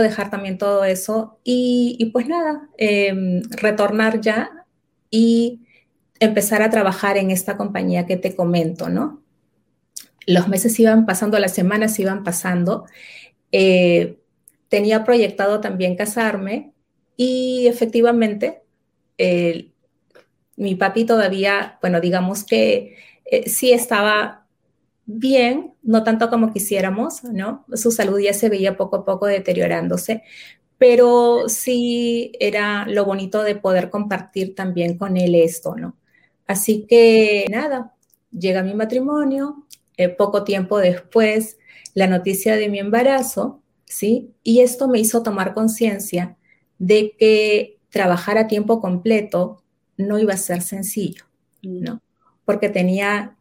dejar 0.00 0.30
también 0.30 0.58
todo 0.58 0.84
eso 0.84 1.40
y, 1.42 2.10
pues 2.12 2.28
nada, 2.28 2.68
em, 2.78 3.42
retornar 3.50 4.20
ya 4.20 4.64
y 5.10 5.62
empezar 6.20 6.62
a 6.62 6.70
trabajar 6.70 7.16
en 7.16 7.30
esta 7.32 7.56
compañía 7.56 8.06
que 8.06 8.16
te 8.16 8.36
comento, 8.36 8.88
¿no? 8.88 9.22
Los 10.26 10.48
meses 10.48 10.78
iban 10.80 11.06
pasando, 11.06 11.38
las 11.38 11.54
semanas 11.54 11.98
iban 11.98 12.24
pasando. 12.24 12.86
Eh, 13.52 14.18
tenía 14.68 15.04
proyectado 15.04 15.60
también 15.60 15.96
casarme 15.96 16.72
y 17.16 17.66
efectivamente 17.68 18.62
mi 20.56 20.74
papi 20.74 21.04
todavía, 21.04 21.78
bueno, 21.80 22.00
digamos 22.00 22.44
que 22.44 22.96
eh, 23.24 23.48
sí 23.48 23.72
estaba 23.72 24.46
bien, 25.04 25.74
no 25.82 26.02
tanto 26.02 26.28
como 26.30 26.52
quisiéramos, 26.52 27.22
¿no? 27.24 27.64
Su 27.74 27.92
salud 27.92 28.18
ya 28.18 28.32
se 28.32 28.48
veía 28.48 28.76
poco 28.76 28.96
a 28.96 29.04
poco 29.04 29.26
deteriorándose, 29.26 30.22
pero 30.78 31.48
sí 31.48 32.32
era 32.40 32.86
lo 32.86 33.04
bonito 33.04 33.42
de 33.42 33.54
poder 33.54 33.90
compartir 33.90 34.54
también 34.54 34.98
con 34.98 35.16
él 35.16 35.34
esto, 35.34 35.76
¿no? 35.76 35.96
Así 36.46 36.86
que 36.88 37.46
nada, 37.50 37.94
llega 38.30 38.62
mi 38.62 38.74
matrimonio, 38.74 39.66
eh, 39.96 40.08
poco 40.08 40.44
tiempo 40.44 40.78
después 40.78 41.58
la 41.94 42.06
noticia 42.06 42.56
de 42.56 42.68
mi 42.68 42.78
embarazo, 42.78 43.62
¿sí? 43.84 44.34
Y 44.42 44.60
esto 44.60 44.88
me 44.88 44.98
hizo 44.98 45.22
tomar 45.22 45.54
conciencia 45.54 46.36
de 46.78 47.14
que 47.18 47.78
trabajar 47.88 48.36
a 48.36 48.48
tiempo 48.48 48.80
completo 48.80 49.62
no 49.96 50.18
iba 50.18 50.34
a 50.34 50.38
ser 50.38 50.62
sencillo, 50.62 51.24
mm. 51.62 51.82
¿no? 51.82 52.02
Porque 52.44 52.68
tenía 52.68 53.36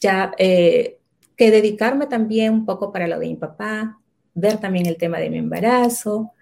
ya 0.00 0.32
eh, 0.38 0.98
que 1.36 1.50
dedicarme 1.50 2.06
también 2.06 2.52
un 2.52 2.66
poco 2.66 2.92
para 2.92 3.06
lo 3.06 3.18
de 3.18 3.26
mi 3.26 3.36
papá, 3.36 4.00
ver 4.34 4.58
también 4.58 4.86
el 4.86 4.96
tema 4.96 5.18
de 5.18 5.30
mi 5.30 5.38
embarazo, 5.38 6.32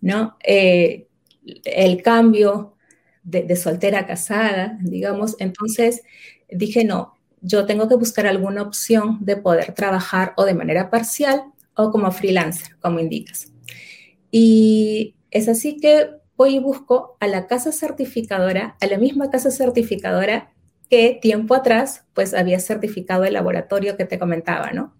¿no? 0.00 0.36
Eh, 0.44 1.08
el 1.64 2.02
cambio 2.02 2.76
de, 3.22 3.56
soltera 3.56 4.00
a 4.00 4.06
casada, 4.06 4.78
digamos. 4.80 5.36
Entonces 5.38 6.02
dije, 6.50 6.84
no, 6.84 7.14
yo 7.42 7.66
tengo 7.66 7.88
que 7.88 7.96
buscar 7.96 8.26
alguna 8.26 8.62
opción 8.62 9.18
de 9.20 9.36
poder 9.36 9.74
trabajar 9.74 10.32
o 10.36 10.44
de 10.44 10.54
manera 10.54 10.90
parcial 10.90 11.44
o 11.74 11.90
como 11.90 12.10
freelancer, 12.12 12.76
como 12.80 13.00
indicas. 13.00 13.52
Y 14.30 15.16
es 15.30 15.48
así 15.48 15.78
que 15.78 16.10
voy 16.36 16.56
y 16.56 16.58
busco 16.58 17.16
a 17.20 17.26
la 17.26 17.46
casa 17.46 17.72
certificadora, 17.72 18.76
a 18.80 18.86
la 18.86 18.98
misma 18.98 19.30
casa 19.30 19.50
certificadora 19.50 20.52
que 20.88 21.18
tiempo 21.20 21.54
atrás, 21.54 22.04
pues 22.14 22.34
había 22.34 22.60
certificado 22.60 23.24
el 23.24 23.34
laboratorio 23.34 23.96
que 23.96 24.04
te 24.04 24.18
comentaba, 24.18 24.72
¿no? 24.72 24.94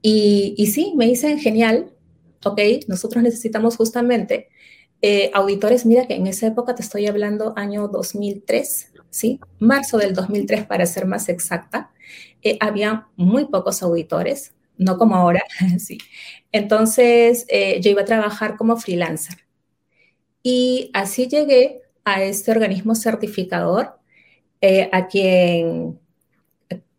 y, 0.00 0.54
y, 0.56 0.66
sí, 0.68 0.94
me 0.96 1.06
dicen, 1.06 1.38
genial, 1.38 1.92
ok, 2.44 2.60
nosotros 2.88 3.22
necesitamos 3.22 3.76
justamente 3.76 4.48
eh, 5.02 5.30
auditores, 5.34 5.84
mira 5.84 6.06
que 6.06 6.14
en 6.14 6.26
esa 6.26 6.46
época 6.46 6.74
te 6.74 6.82
estoy 6.82 7.06
hablando 7.06 7.52
año 7.56 7.88
2003, 7.88 8.92
¿sí? 9.16 9.40
Marzo 9.58 9.98
del 9.98 10.14
2003 10.14 10.66
para 10.66 10.84
ser 10.86 11.06
más 11.06 11.28
exacta, 11.28 11.90
eh, 12.42 12.58
había 12.60 13.08
muy 13.16 13.46
pocos 13.46 13.82
auditores, 13.82 14.54
no 14.76 14.98
como 14.98 15.16
ahora, 15.16 15.42
sí. 15.78 15.98
Entonces 16.52 17.46
eh, 17.48 17.80
yo 17.80 17.90
iba 17.90 18.02
a 18.02 18.04
trabajar 18.04 18.56
como 18.56 18.76
freelancer. 18.76 19.38
Y 20.42 20.90
así 20.94 21.28
llegué 21.28 21.82
a 22.04 22.22
este 22.22 22.50
organismo 22.52 22.94
certificador, 22.94 23.98
a 24.92 25.06
quien 25.06 25.98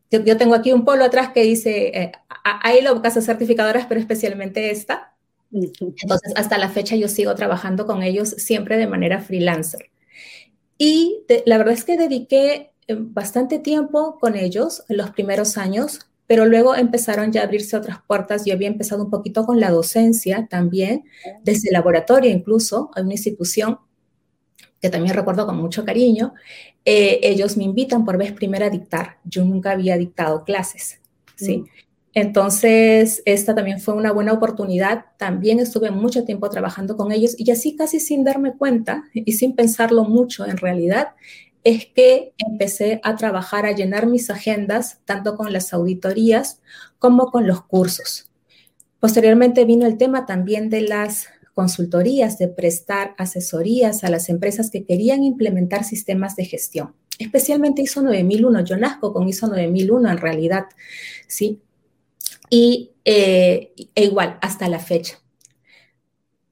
yo, 0.10 0.38
tengo 0.38 0.56
aquí 0.56 0.72
un 0.72 0.86
polo 0.86 1.04
atrás 1.04 1.32
que 1.34 1.44
dice, 1.44 2.12
hay 2.44 2.80
casas 3.02 3.26
certificadoras, 3.26 3.86
pero 3.88 4.00
especialmente 4.00 4.72
esta, 4.72 5.14
entonces, 5.52 6.34
hasta 6.36 6.58
la 6.58 6.70
fecha 6.70 6.96
yo 6.96 7.08
sigo 7.08 7.36
trabajando 7.36 7.86
con 7.86 8.04
ellos 8.04 8.30
siempre 8.30 8.78
de 8.78 8.88
manera 8.88 9.20
freelancer. 9.20 9.90
Y 10.78 11.24
la 11.46 11.58
verdad 11.58 11.74
es 11.74 11.84
que 11.84 11.98
dediqué 11.98 12.72
eh, 12.88 12.96
bastante 12.98 13.60
tiempo 13.60 14.18
con 14.20 14.36
ellos 14.36 14.84
en 14.90 14.98
los 14.98 15.10
primeros 15.12 15.58
años, 15.58 16.00
pero 16.28 16.46
luego 16.46 16.76
empezaron 16.76 17.32
ya 17.32 17.42
a 17.42 17.44
abrirse 17.46 17.78
otras 17.78 18.00
puertas. 18.06 18.46
Yo 18.46 18.54
había 18.54 18.68
empezado 18.68 19.04
un 19.04 19.10
poquito 19.10 19.46
con 19.46 19.60
la 19.60 19.72
docencia 19.72 20.48
también, 20.50 21.06
desde 21.44 21.70
el 21.70 21.74
laboratorio 21.74 22.30
incluso, 22.30 22.92
a 22.96 23.02
una 23.02 23.14
institución 23.14 23.80
que 24.82 24.90
también 24.90 25.16
recuerdo 25.16 25.46
con 25.46 25.58
mucho 25.58 25.86
cariño. 25.86 26.34
Eh, 26.86 27.20
ellos 27.24 27.58
me 27.58 27.64
invitan 27.64 28.06
por 28.06 28.18
vez 28.18 28.32
primera 28.34 28.68
a 28.68 28.70
dictar. 28.70 29.18
Yo 29.24 29.44
nunca 29.44 29.72
había 29.72 29.98
dictado 29.98 30.44
clases, 30.44 31.00
¿sí? 31.36 31.60
Mm. 31.60 31.66
Entonces, 32.14 33.22
esta 33.26 33.54
también 33.54 33.80
fue 33.80 33.94
una 33.94 34.12
buena 34.12 34.34
oportunidad. 34.34 35.06
También 35.18 35.60
estuve 35.60 35.92
mucho 35.92 36.24
tiempo 36.24 36.50
trabajando 36.50 36.98
con 36.98 37.12
ellos 37.12 37.36
y 37.38 37.52
así 37.52 37.76
casi 37.76 38.00
sin 38.00 38.24
darme 38.24 38.56
cuenta 38.56 39.04
y 39.14 39.34
sin 39.34 39.56
pensarlo 39.56 40.04
mucho 40.04 40.46
en 40.46 40.58
realidad, 40.58 41.10
es 41.64 41.86
que 41.86 42.34
empecé 42.38 43.02
a 43.04 43.16
trabajar, 43.18 43.66
a 43.66 43.74
llenar 43.74 44.08
mis 44.08 44.30
agendas, 44.30 45.00
tanto 45.06 45.36
con 45.36 45.52
las 45.52 45.74
auditorías 45.74 46.62
como 46.98 47.30
con 47.30 47.46
los 47.46 47.64
cursos. 47.64 48.32
Posteriormente 49.00 49.66
vino 49.66 49.86
el 49.86 49.98
tema 49.98 50.26
también 50.26 50.70
de 50.70 50.82
las 50.82 51.28
consultorías, 51.54 52.38
de 52.38 52.48
prestar 52.48 53.16
asesorías 53.18 54.04
a 54.04 54.10
las 54.10 54.30
empresas 54.30 54.72
que 54.72 54.86
querían 54.86 55.24
implementar 55.24 55.84
sistemas 55.84 56.36
de 56.36 56.46
gestión, 56.46 56.96
especialmente 57.20 57.82
ISO 57.82 58.02
9001. 58.02 58.64
Yo 58.64 58.78
nazco 58.78 59.12
con 59.12 59.28
ISO 59.28 59.48
9001 59.48 60.10
en 60.10 60.18
realidad, 60.18 60.66
¿sí? 61.28 61.62
Y 62.50 62.92
eh, 63.06 63.74
e 63.96 64.04
igual 64.04 64.38
hasta 64.42 64.68
la 64.68 64.80
fecha. 64.80 65.20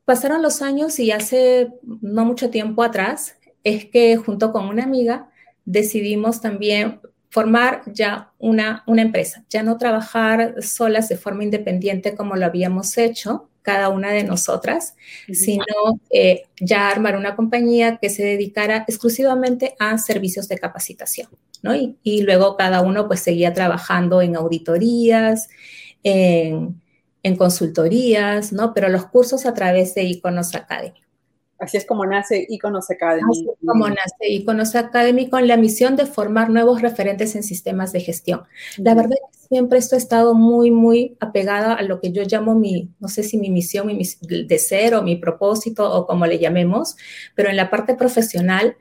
Pasaron 0.06 0.42
los 0.42 0.62
años 0.62 1.00
y 1.00 1.12
hace 1.12 1.70
no 1.84 2.26
mucho 2.26 2.50
tiempo 2.50 2.84
atrás 2.84 3.38
es 3.64 3.86
que 3.86 4.16
junto 4.18 4.52
con 4.52 4.68
una 4.68 4.84
amiga 4.84 5.30
decidimos 5.66 6.42
también 6.42 7.02
formar 7.30 7.82
ya 7.88 8.32
una, 8.38 8.84
una 8.88 9.02
empresa, 9.02 9.44
ya 9.50 9.64
no 9.64 9.78
trabajar 9.78 10.62
solas 10.62 11.10
de 11.10 11.18
forma 11.18 11.44
independiente 11.44 12.16
como 12.16 12.36
lo 12.36 12.46
habíamos 12.46 12.98
hecho 12.98 13.50
cada 13.62 13.90
una 13.90 14.12
de 14.12 14.24
nosotras, 14.24 14.96
sino 15.34 15.66
eh, 16.12 16.44
ya 16.62 16.88
armar 16.88 17.18
una 17.18 17.36
compañía 17.36 17.98
que 17.98 18.10
se 18.10 18.24
dedicara 18.24 18.86
exclusivamente 18.88 19.76
a 19.80 19.98
servicios 19.98 20.48
de 20.48 20.60
capacitación, 20.60 21.28
¿no? 21.64 21.76
Y, 21.76 21.98
y 22.04 22.22
luego 22.22 22.56
cada 22.58 22.82
uno 22.82 23.08
pues 23.08 23.22
seguía 23.22 23.54
trabajando 23.54 24.22
en 24.22 24.36
auditorías, 24.36 25.50
en, 26.06 27.36
consultorías, 27.38 28.54
¿no? 28.54 28.74
Pero 28.74 28.88
los 28.90 29.08
cursos 29.08 29.46
a 29.46 29.54
través 29.54 29.96
de 29.96 30.04
Iconos 30.04 30.54
Academy. 30.56 31.02
Así 31.58 31.78
es 31.78 31.86
como 31.86 32.06
nace 32.06 32.46
Iconos 32.48 32.92
Academy. 32.92 33.24
Así 33.32 33.48
es 33.50 33.68
como 33.68 33.88
nace 33.90 34.30
Iconos 34.30 34.76
Academy 34.76 35.30
con 35.30 35.48
la 35.48 35.58
misión 35.58 35.96
de 35.96 36.06
formar 36.06 36.50
nuevos 36.50 36.82
referentes 36.82 37.36
en 37.36 37.44
sistemas 37.44 37.92
de 37.94 38.02
gestión. 38.02 38.44
La 38.78 38.94
verdad 38.94 39.14
es 39.14 39.40
que 39.40 39.48
siempre 39.48 39.80
esto 39.80 39.96
ha 39.96 39.98
estado 39.98 40.36
muy, 40.36 40.70
muy 40.70 41.18
apegada 41.20 41.74
a 41.74 41.82
lo 41.82 42.00
que 42.00 42.12
yo 42.12 42.24
llamo 42.24 42.54
mi, 42.54 42.92
no 43.00 43.08
sé 43.08 43.24
si 43.24 43.38
mi 43.38 43.50
misión, 43.50 43.88
mi 43.88 43.98
de 44.22 44.60
ser 44.60 44.94
o 44.94 45.02
mi 45.02 45.16
propósito 45.16 45.92
o 45.92 46.06
como 46.06 46.28
le 46.28 46.38
llamemos, 46.38 46.96
pero 47.34 47.50
en 47.50 47.56
la 47.56 47.72
parte 47.72 47.96
profesional 47.96 48.78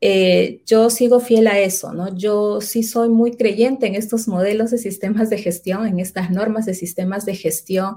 eh, 0.00 0.62
yo 0.64 0.90
sigo 0.90 1.18
fiel 1.20 1.48
a 1.48 1.58
eso, 1.58 1.92
¿no? 1.92 2.14
Yo 2.14 2.60
sí 2.60 2.82
soy 2.82 3.08
muy 3.08 3.32
creyente 3.32 3.86
en 3.86 3.96
estos 3.96 4.28
modelos 4.28 4.70
de 4.70 4.78
sistemas 4.78 5.28
de 5.30 5.38
gestión, 5.38 5.86
en 5.86 5.98
estas 5.98 6.30
normas 6.30 6.66
de 6.66 6.74
sistemas 6.74 7.24
de 7.26 7.34
gestión 7.34 7.96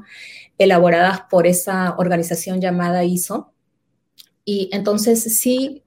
elaboradas 0.58 1.22
por 1.30 1.46
esa 1.48 1.96
organización 1.98 2.60
llamada 2.60 3.04
ISO. 3.04 3.54
Y 4.46 4.70
entonces 4.72 5.22
sí 5.38 5.84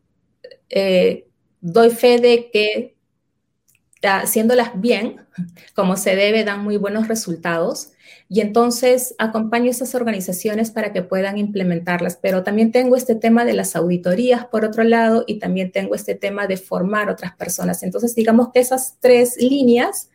eh, 0.70 1.26
doy 1.60 1.90
fe 1.90 2.20
de 2.20 2.50
que 2.52 2.93
haciéndolas 4.06 4.70
bien, 4.80 5.20
como 5.74 5.96
se 5.96 6.16
debe, 6.16 6.44
dan 6.44 6.62
muy 6.62 6.76
buenos 6.76 7.08
resultados. 7.08 7.90
Y 8.28 8.40
entonces 8.40 9.14
acompaño 9.18 9.70
esas 9.70 9.94
organizaciones 9.94 10.70
para 10.70 10.92
que 10.92 11.02
puedan 11.02 11.38
implementarlas. 11.38 12.16
Pero 12.16 12.42
también 12.42 12.72
tengo 12.72 12.96
este 12.96 13.14
tema 13.14 13.44
de 13.44 13.52
las 13.52 13.76
auditorías, 13.76 14.46
por 14.46 14.64
otro 14.64 14.82
lado, 14.84 15.24
y 15.26 15.38
también 15.38 15.72
tengo 15.72 15.94
este 15.94 16.14
tema 16.14 16.46
de 16.46 16.56
formar 16.56 17.10
otras 17.10 17.34
personas. 17.36 17.82
Entonces, 17.82 18.14
digamos 18.14 18.50
que 18.52 18.60
esas 18.60 18.96
tres 19.00 19.36
líneas, 19.38 20.10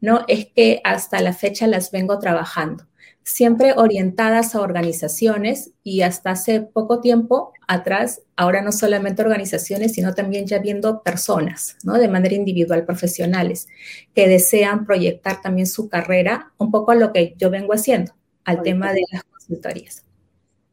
¿no? 0.00 0.24
Es 0.28 0.46
que 0.46 0.80
hasta 0.84 1.20
la 1.20 1.32
fecha 1.32 1.66
las 1.66 1.90
vengo 1.90 2.18
trabajando 2.18 2.84
siempre 3.24 3.74
orientadas 3.76 4.54
a 4.54 4.60
organizaciones 4.60 5.70
y 5.82 6.02
hasta 6.02 6.30
hace 6.30 6.60
poco 6.60 7.00
tiempo 7.00 7.52
atrás, 7.68 8.22
ahora 8.36 8.62
no 8.62 8.72
solamente 8.72 9.22
organizaciones, 9.22 9.92
sino 9.92 10.14
también 10.14 10.46
ya 10.46 10.58
viendo 10.58 11.02
personas, 11.02 11.76
¿no? 11.84 11.94
De 11.94 12.08
manera 12.08 12.34
individual, 12.34 12.84
profesionales, 12.84 13.68
que 14.14 14.28
desean 14.28 14.86
proyectar 14.86 15.40
también 15.40 15.66
su 15.66 15.88
carrera 15.88 16.52
un 16.58 16.70
poco 16.70 16.90
a 16.92 16.96
lo 16.96 17.12
que 17.12 17.34
yo 17.38 17.50
vengo 17.50 17.72
haciendo, 17.72 18.12
al 18.44 18.62
tema 18.62 18.92
de 18.92 19.02
las 19.12 19.24
consultorías. 19.24 20.04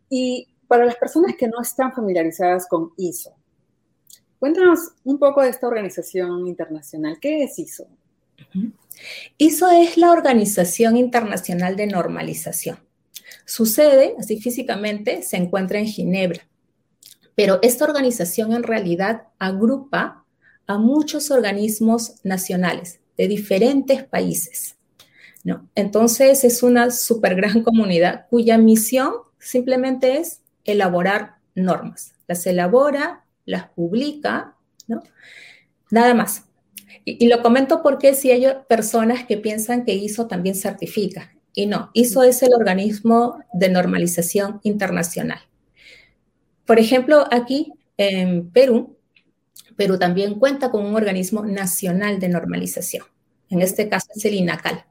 Y 0.10 0.48
para 0.68 0.86
las 0.86 0.96
personas 0.96 1.36
que 1.38 1.48
no 1.48 1.62
están 1.62 1.94
familiarizadas 1.94 2.68
con 2.68 2.92
ISO, 2.98 3.34
cuéntanos 4.40 4.80
un 5.04 5.20
poco 5.20 5.42
de 5.42 5.50
esta 5.50 5.68
organización 5.68 6.48
internacional. 6.48 7.18
¿Qué 7.20 7.44
es 7.44 7.60
ISO? 7.60 7.88
ISO 9.38 9.70
es 9.70 9.98
la 9.98 10.12
Organización 10.12 10.98
Internacional 10.98 11.76
de 11.76 11.88
Normalización. 11.88 12.80
Su 13.46 13.66
sede, 13.66 14.16
así 14.20 14.40
físicamente, 14.40 15.24
se 15.24 15.38
encuentra 15.38 15.80
en 15.80 15.86
Ginebra, 15.86 16.48
pero 17.36 17.60
esta 17.62 17.86
organización 17.86 18.54
en 18.54 18.64
realidad 18.64 19.24
agrupa 19.40 20.26
a 20.68 20.78
muchos 20.78 21.32
organismos 21.32 22.16
nacionales 22.24 23.00
de 23.18 23.28
diferentes 23.28 24.04
países. 24.04 24.78
¿no? 25.44 25.68
Entonces 25.74 26.44
es 26.44 26.64
una 26.64 26.92
súper 26.92 27.36
gran 27.36 27.64
comunidad 27.64 28.28
cuya 28.30 28.58
misión 28.58 29.14
simplemente 29.40 30.18
es 30.18 30.42
elaborar 30.66 31.38
normas. 31.56 32.14
Las 32.28 32.46
elabora, 32.46 33.26
las 33.46 33.70
publica, 33.70 34.56
¿no? 34.88 35.02
Nada 35.90 36.14
más. 36.14 36.44
Y, 37.06 37.28
lo 37.28 37.42
comento 37.42 37.82
porque 37.82 38.14
si 38.14 38.32
hay 38.32 38.46
personas 38.68 39.26
que 39.26 39.38
piensan 39.38 39.86
que 39.86 39.94
ISO 39.94 40.28
también 40.28 40.56
certifica. 40.56 41.34
Y 41.54 41.66
no, 41.66 41.90
ISO 41.94 42.24
es 42.24 42.42
el 42.44 42.54
organismo 42.54 43.40
de 43.54 43.70
normalización 43.70 44.60
internacional. 44.64 45.40
Por 46.66 46.80
ejemplo, 46.80 47.26
aquí 47.32 47.74
en 47.98 48.50
Perú, 48.52 48.98
Perú 49.76 49.98
también 49.98 50.40
cuenta 50.40 50.72
con 50.72 50.86
un 50.86 50.96
organismo 50.96 51.46
nacional 51.46 52.20
de 52.20 52.30
normalización. 52.30 53.06
En 53.50 53.62
este 53.62 53.90
caso 53.90 54.08
es 54.16 54.24
el 54.26 54.36
INACAL. 54.36 54.86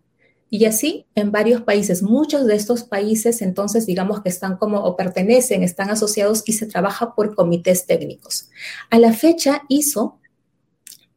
Y 0.50 0.64
así 0.64 1.06
en 1.14 1.30
varios 1.30 1.62
países, 1.62 2.02
muchos 2.02 2.46
de 2.46 2.56
estos 2.56 2.84
países 2.84 3.42
entonces 3.42 3.84
digamos 3.84 4.22
que 4.22 4.30
están 4.30 4.56
como 4.56 4.78
o 4.78 4.96
pertenecen, 4.96 5.62
están 5.62 5.90
asociados 5.90 6.42
y 6.46 6.54
se 6.54 6.66
trabaja 6.66 7.14
por 7.14 7.34
comités 7.34 7.86
técnicos. 7.86 8.48
A 8.90 8.98
la 8.98 9.12
fecha, 9.12 9.62
ISO 9.68 10.18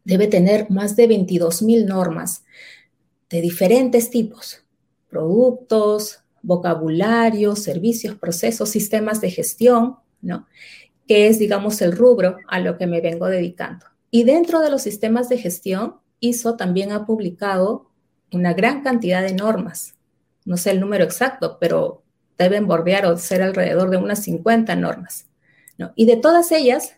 debe 0.04 0.28
tener 0.28 0.70
más 0.70 0.96
de 0.96 1.08
22.000 1.08 1.86
normas 1.86 2.44
de 3.30 3.42
diferentes 3.42 4.10
tipos, 4.10 4.64
productos, 5.10 6.24
vocabulario, 6.42 7.56
servicios, 7.56 8.16
procesos, 8.18 8.70
sistemas 8.70 9.22
de 9.22 9.32
gestión, 9.32 9.98
¿no? 10.22 10.48
Que 11.08 11.28
es, 11.28 11.40
digamos, 11.40 11.82
el 11.82 11.92
rubro 11.92 12.38
a 12.48 12.60
lo 12.60 12.78
que 12.78 12.88
me 12.88 13.02
vengo 13.02 13.28
dedicando. 13.28 13.86
Y 14.10 14.24
dentro 14.24 14.60
de 14.60 14.70
los 14.70 14.82
sistemas 14.82 15.30
de 15.30 15.38
gestión, 15.38 15.96
ISO 16.20 16.56
también 16.56 16.92
ha 16.92 17.06
publicado 17.06 17.90
una 18.32 18.54
gran 18.54 18.82
cantidad 18.82 19.22
de 19.22 19.34
normas. 19.34 19.96
No 20.46 20.58
sé 20.58 20.72
el 20.72 20.80
número 20.80 21.04
exacto, 21.04 21.58
pero 21.60 22.04
deben 22.38 22.68
bordear 22.68 23.06
o 23.06 23.18
ser 23.18 23.42
alrededor 23.42 23.90
de 23.90 23.98
unas 23.98 24.24
50 24.24 24.76
normas. 24.76 25.28
¿no? 25.78 25.94
Y 25.96 26.06
de 26.06 26.18
todas 26.18 26.52
ellas, 26.52 26.96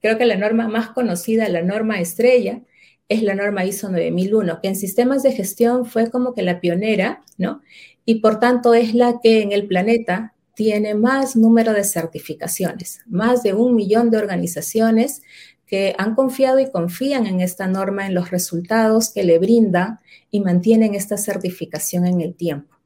Creo 0.00 0.18
que 0.18 0.24
la 0.24 0.36
norma 0.36 0.68
más 0.68 0.90
conocida, 0.90 1.48
la 1.48 1.62
norma 1.62 2.00
estrella, 2.00 2.62
es 3.08 3.22
la 3.22 3.34
norma 3.34 3.64
ISO 3.64 3.90
9001, 3.90 4.60
que 4.60 4.68
en 4.68 4.76
sistemas 4.76 5.22
de 5.22 5.32
gestión 5.32 5.84
fue 5.84 6.10
como 6.10 6.32
que 6.32 6.42
la 6.42 6.60
pionera, 6.60 7.22
¿no? 7.38 7.60
Y 8.04 8.20
por 8.20 8.38
tanto 8.38 8.72
es 8.72 8.94
la 8.94 9.20
que 9.20 9.42
en 9.42 9.52
el 9.52 9.66
planeta 9.66 10.34
tiene 10.54 10.94
más 10.94 11.36
número 11.36 11.72
de 11.72 11.84
certificaciones, 11.84 13.00
más 13.06 13.42
de 13.42 13.52
un 13.52 13.74
millón 13.74 14.10
de 14.10 14.18
organizaciones 14.18 15.22
que 15.66 15.94
han 15.98 16.14
confiado 16.14 16.60
y 16.60 16.70
confían 16.70 17.26
en 17.26 17.40
esta 17.40 17.66
norma, 17.66 18.06
en 18.06 18.14
los 18.14 18.30
resultados 18.30 19.12
que 19.12 19.24
le 19.24 19.38
brinda 19.38 20.00
y 20.30 20.40
mantienen 20.40 20.94
esta 20.94 21.16
certificación 21.16 22.06
en 22.06 22.20
el 22.20 22.34
tiempo. 22.34 22.76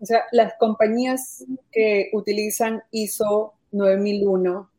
O 0.00 0.06
sea, 0.06 0.22
las 0.32 0.54
compañías 0.58 1.44
que 1.70 2.10
utilizan 2.12 2.82
ISO 2.90 3.54
9001 3.70 4.71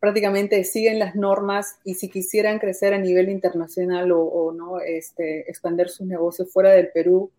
prácticamente 0.00 0.64
siguen 0.64 0.98
las 0.98 1.14
normas 1.14 1.76
y 1.84 1.94
si 1.94 2.08
quisieran 2.08 2.58
crecer 2.58 2.94
a 2.94 2.98
nivel 2.98 3.28
internacional 3.28 4.10
o, 4.12 4.52
no 4.52 4.80
este, 4.80 5.48
expandir 5.48 5.90
sus 5.90 6.06
negocios 6.06 6.50
fuera 6.52 6.70
del 6.70 6.88
Perú, 6.88 7.30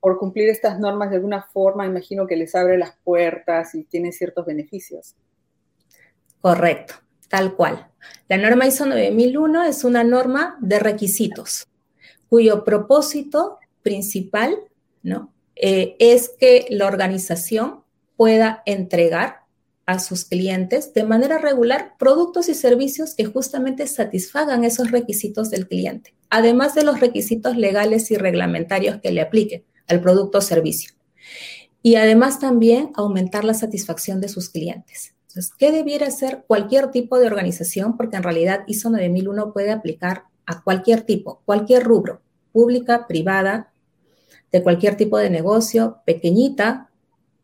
por 0.00 0.18
cumplir 0.18 0.50
estas 0.50 0.78
normas 0.78 1.10
de 1.10 1.16
alguna 1.16 1.42
forma, 1.42 1.86
imagino 1.86 2.26
que 2.26 2.36
les 2.36 2.54
abre 2.54 2.76
las 2.76 2.94
puertas 3.04 3.74
y 3.74 3.84
tiene 3.84 4.12
ciertos 4.12 4.44
beneficios. 4.44 5.14
Correcto, 6.42 6.94
tal 7.28 7.56
cual. 7.56 7.88
La 8.28 8.36
norma 8.36 8.66
ISO 8.66 8.84
9001 8.84 9.64
es 9.64 9.82
una 9.82 10.04
norma 10.04 10.58
de 10.60 10.78
requisitos 10.78 11.66
cuyo 12.28 12.64
propósito 12.64 13.60
principal 13.82 14.58
¿no? 15.04 15.32
Eh, 15.54 15.94
es 16.00 16.30
que 16.30 16.66
la 16.70 16.86
organización 16.86 17.84
pueda 18.16 18.62
entregar 18.66 19.43
a 19.86 19.98
sus 19.98 20.24
clientes 20.24 20.94
de 20.94 21.04
manera 21.04 21.38
regular 21.38 21.94
productos 21.98 22.48
y 22.48 22.54
servicios 22.54 23.14
que 23.14 23.24
justamente 23.24 23.86
satisfagan 23.86 24.64
esos 24.64 24.90
requisitos 24.90 25.50
del 25.50 25.68
cliente, 25.68 26.14
además 26.30 26.74
de 26.74 26.84
los 26.84 27.00
requisitos 27.00 27.56
legales 27.56 28.10
y 28.10 28.16
reglamentarios 28.16 29.00
que 29.00 29.12
le 29.12 29.20
apliquen 29.20 29.64
al 29.86 30.00
producto 30.00 30.38
o 30.38 30.40
servicio. 30.40 30.92
Y 31.82 31.96
además 31.96 32.38
también 32.38 32.92
aumentar 32.94 33.44
la 33.44 33.52
satisfacción 33.52 34.20
de 34.20 34.28
sus 34.28 34.48
clientes. 34.48 35.14
Entonces, 35.28 35.52
¿qué 35.58 35.70
debiera 35.70 36.06
hacer 36.06 36.44
cualquier 36.46 36.90
tipo 36.90 37.18
de 37.18 37.26
organización? 37.26 37.96
Porque 37.96 38.16
en 38.16 38.22
realidad 38.22 38.60
ISO 38.66 38.88
9001 38.88 39.52
puede 39.52 39.70
aplicar 39.70 40.24
a 40.46 40.62
cualquier 40.62 41.02
tipo, 41.02 41.42
cualquier 41.44 41.82
rubro, 41.82 42.22
pública, 42.52 43.06
privada, 43.06 43.72
de 44.52 44.62
cualquier 44.62 44.96
tipo 44.96 45.18
de 45.18 45.30
negocio, 45.30 45.98
pequeñita, 46.06 46.88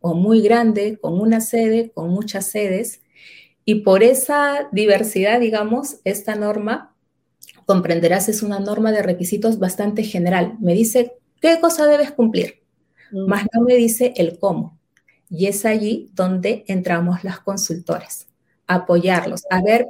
o 0.01 0.15
muy 0.15 0.41
grande, 0.41 0.99
con 1.01 1.21
una 1.21 1.41
sede, 1.41 1.91
con 1.91 2.11
muchas 2.11 2.47
sedes. 2.47 3.03
Y 3.65 3.77
por 3.77 4.03
esa 4.03 4.69
diversidad, 4.73 5.41
digamos, 5.41 6.01
esta 6.05 6.35
norma, 6.35 6.95
comprenderás, 7.67 8.29
es 8.29 8.43
una 8.43 8.59
norma 8.59 8.93
de 8.93 9.03
requisitos 9.03 9.59
bastante 9.59 10.03
general. 10.03 10.57
Me 10.61 10.75
dice 10.75 11.13
qué 11.41 11.61
cosa 11.61 11.87
debes 11.87 12.11
cumplir, 12.13 12.63
mm. 13.13 13.29
más 13.29 13.47
no 13.55 13.63
me 13.63 13.75
dice 13.75 14.13
el 14.17 14.39
cómo. 14.39 14.79
Y 15.29 15.47
es 15.47 15.65
allí 15.65 16.11
donde 16.15 16.65
entramos 16.67 17.23
las 17.23 17.39
consultoras, 17.41 18.27
apoyarlos. 18.67 19.45
A 19.51 19.63
ver, 19.63 19.87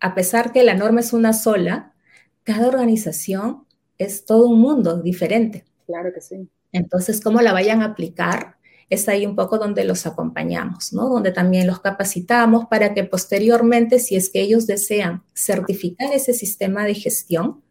a 0.00 0.14
pesar 0.14 0.52
que 0.52 0.62
la 0.62 0.74
norma 0.74 1.00
es 1.00 1.12
una 1.12 1.32
sola, 1.32 1.94
cada 2.42 2.68
organización 2.68 3.64
es 3.96 4.26
todo 4.26 4.48
un 4.48 4.60
mundo 4.60 5.00
diferente. 5.00 5.64
Claro 5.86 6.12
que 6.12 6.20
sí. 6.20 6.48
Entonces, 6.72 7.22
cómo 7.22 7.40
la 7.40 7.54
vayan 7.54 7.80
a 7.80 7.86
aplicar 7.86 8.55
es 8.88 9.08
ahí 9.08 9.26
un 9.26 9.34
poco 9.34 9.58
donde 9.58 9.84
los 9.84 10.06
acompañamos, 10.06 10.92
¿no? 10.92 11.08
Donde 11.08 11.32
también 11.32 11.66
los 11.66 11.80
capacitamos 11.80 12.66
para 12.66 12.94
que 12.94 13.04
posteriormente, 13.04 13.98
si 13.98 14.16
es 14.16 14.30
que 14.30 14.40
ellos 14.40 14.66
desean 14.66 15.24
certificar 15.34 16.12
ese 16.12 16.32
sistema 16.32 16.84
de 16.84 16.94
gestión, 16.94 17.62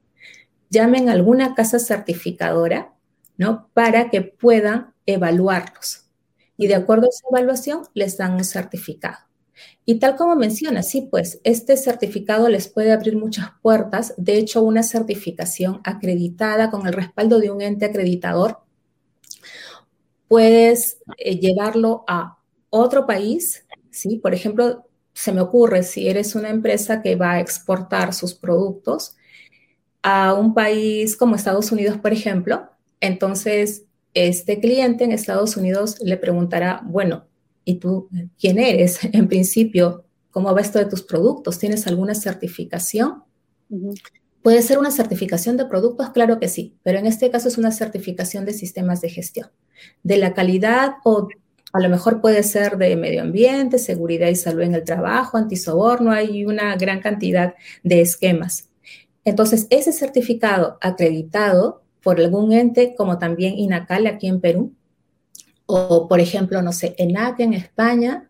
llamen 0.70 1.08
a 1.08 1.14
alguna 1.14 1.56
casa 1.56 1.80
certificadora, 1.80 2.94
¿no? 3.38 3.70
Para 3.74 4.10
que 4.10 4.22
puedan 4.22 4.94
evaluarlos. 5.06 6.06
Y 6.58 6.68
de 6.68 6.76
acuerdo 6.76 7.06
a 7.06 7.10
esa 7.10 7.28
evaluación, 7.30 7.84
les 7.94 8.18
dan 8.18 8.34
un 8.34 8.44
certificado. 8.44 9.18
Y 9.86 10.00
tal 10.00 10.18
como 10.18 10.36
menciona, 10.36 10.84
sí, 10.84 11.08
pues 11.10 11.40
este 11.44 11.78
certificado 11.78 12.50
les 12.50 12.68
puede 12.68 12.92
abrir 12.92 13.16
muchas 13.16 13.52
puertas. 13.62 14.14
De 14.18 14.38
hecho, 14.38 14.62
una 14.62 14.84
certificación 14.84 15.80
acreditada 15.86 16.72
con 16.72 16.88
el 16.88 16.94
respaldo 16.94 17.40
de 17.40 17.52
un 17.52 17.62
ente 17.62 17.86
acreditador 17.86 18.65
puedes 20.28 20.98
eh, 21.18 21.40
llevarlo 21.40 22.04
a 22.08 22.38
otro 22.70 23.06
país, 23.06 23.66
¿sí? 23.92 24.18
Por 24.18 24.34
ejemplo, 24.34 24.86
se 25.14 25.32
me 25.32 25.42
ocurre 25.42 25.84
si 25.84 26.08
eres 26.10 26.36
una 26.36 26.50
empresa 26.50 27.02
que 27.02 27.16
va 27.16 27.34
a 27.34 27.40
exportar 27.40 28.14
sus 28.14 28.34
productos 28.34 29.16
a 30.04 30.34
un 30.34 30.54
país 30.54 31.16
como 31.16 31.36
Estados 31.36 31.72
Unidos, 31.72 31.98
por 31.98 32.14
ejemplo, 32.14 32.70
entonces 33.00 33.86
este 34.14 34.60
cliente 34.60 35.04
en 35.04 35.12
Estados 35.12 35.58
Unidos 35.58 35.98
le 36.02 36.18
preguntará, 36.18 36.82
bueno, 36.86 37.26
¿y 37.64 37.76
tú 37.76 38.10
quién 38.40 38.60
eres? 38.60 39.00
En 39.14 39.28
principio, 39.28 40.06
¿cómo 40.32 40.54
va 40.54 40.62
esto 40.62 40.80
de 40.80 40.86
tus 40.86 41.02
productos? 41.02 41.60
¿Tienes 41.60 41.88
alguna 41.88 42.16
certificación? 42.16 43.24
¿Puede 44.46 44.62
ser 44.62 44.78
una 44.78 44.92
certificación 44.92 45.58
de 45.58 45.66
productos? 45.66 46.12
Claro 46.12 46.40
que 46.40 46.50
sí, 46.50 46.78
pero 46.84 47.00
en 47.00 47.08
este 47.08 47.32
caso 47.32 47.48
es 47.48 47.58
una 47.58 47.72
certificación 47.72 48.46
de 48.46 48.54
sistemas 48.54 49.02
de 49.02 49.10
gestión, 49.10 49.50
de 50.04 50.18
la 50.18 50.36
calidad 50.36 50.98
o 51.04 51.30
a 51.74 51.80
lo 51.80 51.90
mejor 51.90 52.22
puede 52.22 52.44
ser 52.44 52.78
de 52.78 52.96
medio 52.96 53.24
ambiente, 53.24 53.80
seguridad 53.80 54.28
y 54.28 54.36
salud 54.36 54.62
en 54.62 54.76
el 54.76 54.84
trabajo, 54.84 55.38
antisoborno, 55.38 56.12
hay 56.12 56.46
una 56.46 56.76
gran 56.76 57.00
cantidad 57.00 57.56
de 57.82 58.02
esquemas. 58.02 58.70
Entonces, 59.24 59.66
ese 59.72 59.92
certificado 59.92 60.78
acreditado 60.80 61.82
por 62.04 62.20
algún 62.20 62.54
ente 62.54 62.94
como 62.94 63.18
también 63.18 63.58
INACAL 63.58 64.06
aquí 64.06 64.28
en 64.28 64.42
Perú, 64.42 64.76
o 65.66 66.08
por 66.08 66.20
ejemplo, 66.20 66.62
no 66.62 66.72
sé, 66.72 66.94
ENAC 67.00 67.40
en 67.40 67.56
España 67.56 68.30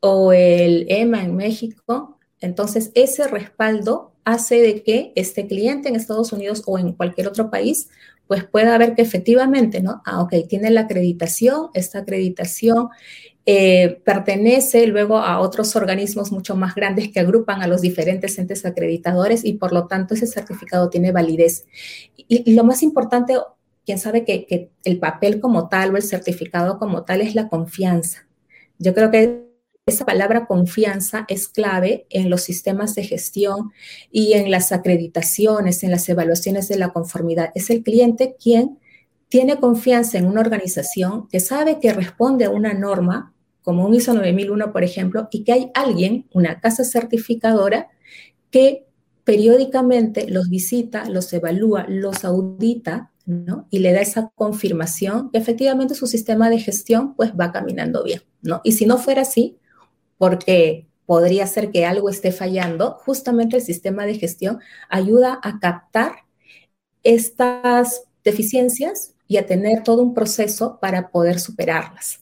o 0.00 0.32
el 0.32 0.86
EMA 0.88 1.24
en 1.24 1.36
México, 1.36 2.18
entonces 2.40 2.90
ese 2.94 3.28
respaldo 3.28 4.11
hace 4.24 4.60
de 4.60 4.82
que 4.82 5.12
este 5.16 5.46
cliente 5.46 5.88
en 5.88 5.96
Estados 5.96 6.32
Unidos 6.32 6.62
o 6.66 6.78
en 6.78 6.92
cualquier 6.92 7.28
otro 7.28 7.50
país, 7.50 7.88
pues 8.26 8.44
pueda 8.44 8.78
ver 8.78 8.94
que 8.94 9.02
efectivamente, 9.02 9.82
¿no? 9.82 10.00
Ah, 10.04 10.22
ok, 10.22 10.34
tiene 10.48 10.70
la 10.70 10.82
acreditación, 10.82 11.68
esta 11.74 11.98
acreditación 11.98 12.88
eh, 13.44 14.00
pertenece 14.04 14.86
luego 14.86 15.18
a 15.18 15.40
otros 15.40 15.74
organismos 15.74 16.30
mucho 16.30 16.54
más 16.54 16.74
grandes 16.76 17.08
que 17.10 17.20
agrupan 17.20 17.60
a 17.60 17.66
los 17.66 17.80
diferentes 17.80 18.38
entes 18.38 18.64
acreditadores 18.64 19.44
y 19.44 19.54
por 19.54 19.72
lo 19.72 19.88
tanto 19.88 20.14
ese 20.14 20.26
certificado 20.26 20.88
tiene 20.88 21.12
validez. 21.12 21.66
Y, 22.16 22.54
lo 22.54 22.64
más 22.64 22.82
importante, 22.82 23.36
quién 23.84 23.98
sabe 23.98 24.24
que, 24.24 24.46
que 24.46 24.70
el 24.84 24.98
papel 24.98 25.40
como 25.40 25.68
tal 25.68 25.92
o 25.92 25.96
el 25.96 26.02
certificado 26.02 26.78
como 26.78 27.04
tal 27.04 27.20
es 27.20 27.34
la 27.34 27.48
confianza. 27.48 28.26
Yo 28.78 28.94
creo 28.94 29.10
que 29.10 29.51
esa 29.86 30.06
palabra 30.06 30.46
confianza 30.46 31.24
es 31.28 31.48
clave 31.48 32.06
en 32.10 32.30
los 32.30 32.42
sistemas 32.42 32.94
de 32.94 33.02
gestión 33.02 33.72
y 34.12 34.34
en 34.34 34.50
las 34.50 34.70
acreditaciones, 34.70 35.82
en 35.82 35.90
las 35.90 36.08
evaluaciones 36.08 36.68
de 36.68 36.76
la 36.76 36.90
conformidad. 36.90 37.50
Es 37.56 37.68
el 37.68 37.82
cliente 37.82 38.36
quien 38.40 38.78
tiene 39.28 39.58
confianza 39.58 40.18
en 40.18 40.26
una 40.26 40.40
organización 40.40 41.26
que 41.28 41.40
sabe 41.40 41.80
que 41.80 41.92
responde 41.92 42.44
a 42.44 42.50
una 42.50 42.74
norma, 42.74 43.34
como 43.62 43.84
un 43.84 43.94
ISO 43.94 44.14
9001, 44.14 44.72
por 44.72 44.84
ejemplo, 44.84 45.28
y 45.32 45.42
que 45.42 45.52
hay 45.52 45.70
alguien, 45.74 46.28
una 46.32 46.60
casa 46.60 46.84
certificadora, 46.84 47.88
que 48.50 48.86
periódicamente 49.24 50.28
los 50.28 50.48
visita, 50.48 51.08
los 51.08 51.32
evalúa, 51.32 51.86
los 51.88 52.24
audita 52.24 53.10
¿no? 53.24 53.68
Y 53.70 53.78
le 53.78 53.92
da 53.92 54.00
esa 54.00 54.32
confirmación 54.34 55.30
que 55.30 55.38
efectivamente 55.38 55.94
su 55.94 56.08
sistema 56.08 56.50
de 56.50 56.58
gestión 56.58 57.14
pues 57.14 57.32
va 57.38 57.52
caminando 57.52 58.02
bien, 58.02 58.20
¿no? 58.42 58.60
Y 58.64 58.72
si 58.72 58.84
no 58.84 58.98
fuera 58.98 59.22
así, 59.22 59.58
porque 60.22 60.86
podría 61.04 61.48
ser 61.48 61.72
que 61.72 61.84
algo 61.84 62.08
esté 62.08 62.30
fallando, 62.30 62.92
justamente 62.92 63.56
el 63.56 63.62
sistema 63.62 64.06
de 64.06 64.14
gestión 64.14 64.60
ayuda 64.88 65.40
a 65.42 65.58
captar 65.58 66.12
estas 67.02 68.04
deficiencias 68.22 69.16
y 69.26 69.38
a 69.38 69.46
tener 69.46 69.82
todo 69.82 70.00
un 70.00 70.14
proceso 70.14 70.78
para 70.80 71.08
poder 71.08 71.40
superarlas. 71.40 72.20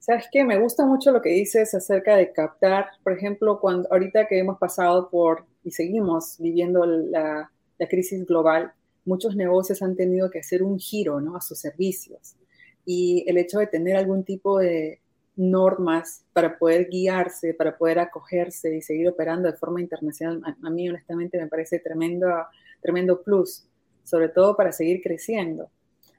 Sabes 0.00 0.24
qué? 0.32 0.42
me 0.42 0.58
gusta 0.58 0.84
mucho 0.86 1.12
lo 1.12 1.22
que 1.22 1.28
dices 1.28 1.72
acerca 1.72 2.16
de 2.16 2.32
captar, 2.32 2.86
por 3.04 3.12
ejemplo, 3.12 3.60
cuando 3.60 3.88
ahorita 3.92 4.26
que 4.26 4.40
hemos 4.40 4.58
pasado 4.58 5.08
por 5.08 5.46
y 5.62 5.70
seguimos 5.70 6.34
viviendo 6.40 6.84
la, 6.84 7.48
la 7.78 7.86
crisis 7.86 8.26
global, 8.26 8.72
muchos 9.04 9.36
negocios 9.36 9.82
han 9.82 9.94
tenido 9.94 10.32
que 10.32 10.40
hacer 10.40 10.64
un 10.64 10.80
giro 10.80 11.20
¿no? 11.20 11.36
a 11.36 11.40
sus 11.40 11.60
servicios. 11.60 12.34
Y 12.84 13.24
el 13.28 13.38
hecho 13.38 13.60
de 13.60 13.68
tener 13.68 13.94
algún 13.94 14.24
tipo 14.24 14.58
de, 14.58 14.99
normas 15.36 16.24
para 16.32 16.58
poder 16.58 16.88
guiarse, 16.88 17.54
para 17.54 17.76
poder 17.76 17.98
acogerse 17.98 18.76
y 18.76 18.82
seguir 18.82 19.08
operando 19.08 19.50
de 19.50 19.56
forma 19.56 19.80
internacional, 19.80 20.42
a, 20.62 20.70
mí 20.70 20.88
honestamente 20.88 21.38
me 21.38 21.46
parece 21.46 21.78
tremendo, 21.78 22.28
tremendo 22.80 23.22
plus, 23.22 23.64
sobre 24.04 24.28
todo 24.28 24.56
para 24.56 24.72
seguir 24.72 25.00
creciendo. 25.02 25.70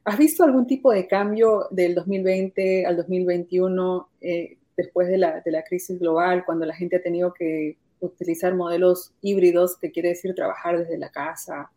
¿Has 0.04 0.18
visto 0.18 0.44
algún 0.44 0.66
tipo 0.66 0.92
de 0.92 1.08
cambio 1.08 1.68
del 1.70 1.94
2020 1.94 2.86
al 2.86 2.98
2021 2.98 4.10
eh, 4.22 4.58
después 4.76 5.08
de 5.08 5.18
la, 5.18 5.42
de 5.42 5.52
la 5.52 5.64
crisis 5.64 6.00
global, 6.00 6.44
cuando 6.46 6.66
la 6.66 6.74
gente 6.74 6.96
ha 6.96 7.04
tenido 7.04 7.34
que 7.34 7.78
utilizar 8.00 8.56
modelos 8.56 9.14
híbridos, 9.22 9.78
que 9.78 9.92
quiere 9.92 10.10
decir 10.10 10.34
trabajar 10.34 10.80
desde 10.80 10.98
la 10.98 11.10
casa 11.10 11.72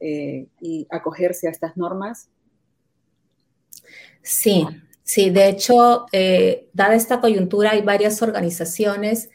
eh, 0.00 0.46
y 0.60 0.86
acogerse 0.90 1.48
a 1.48 1.50
estas 1.50 1.76
normas? 1.76 2.28
Sí, 4.22 4.66
Sí, 5.04 5.30
de 5.30 5.48
hecho, 5.48 6.06
eh, 6.12 6.68
dada 6.72 6.94
esta 6.94 7.20
coyuntura, 7.20 7.72
hay 7.72 7.82
varias 7.82 8.22
organizaciones 8.22 9.30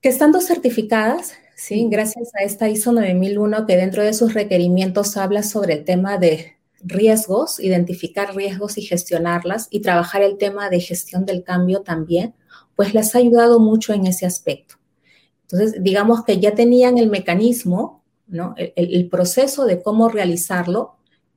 que 0.00 0.08
estando 0.08 0.40
certificadas, 0.40 1.34
¿sí? 1.56 1.86
gracias 1.90 2.30
a 2.34 2.44
esta 2.44 2.68
ISO 2.68 2.92
9001, 2.92 3.66
que 3.66 3.76
dentro 3.76 4.02
de 4.02 4.14
sus 4.14 4.32
requerimientos 4.32 5.16
habla 5.18 5.42
sobre 5.42 5.74
el 5.74 5.84
tema 5.84 6.16
de 6.16 6.56
riesgos, 6.82 7.60
identificar 7.60 8.34
riesgos 8.34 8.78
y 8.78 8.82
gestionarlas, 8.82 9.68
y 9.70 9.80
trabajar 9.80 10.22
el 10.22 10.38
tema 10.38 10.70
de 10.70 10.80
gestión 10.80 11.26
del 11.26 11.44
cambio 11.44 11.82
también, 11.82 12.34
pues 12.76 12.94
les 12.94 13.14
ha 13.14 13.18
ayudado 13.18 13.60
mucho 13.60 13.92
en 13.92 14.06
ese 14.06 14.24
aspecto. 14.24 14.76
Entonces, 15.42 15.82
digamos 15.82 16.24
que 16.24 16.40
ya 16.40 16.54
tenían 16.54 16.96
el 16.96 17.10
mecanismo, 17.10 18.02
¿no? 18.26 18.54
el 18.56 19.08
proceso 19.10 19.66
de 19.66 19.82
cómo 19.82 20.08
realizarlo, 20.08 20.96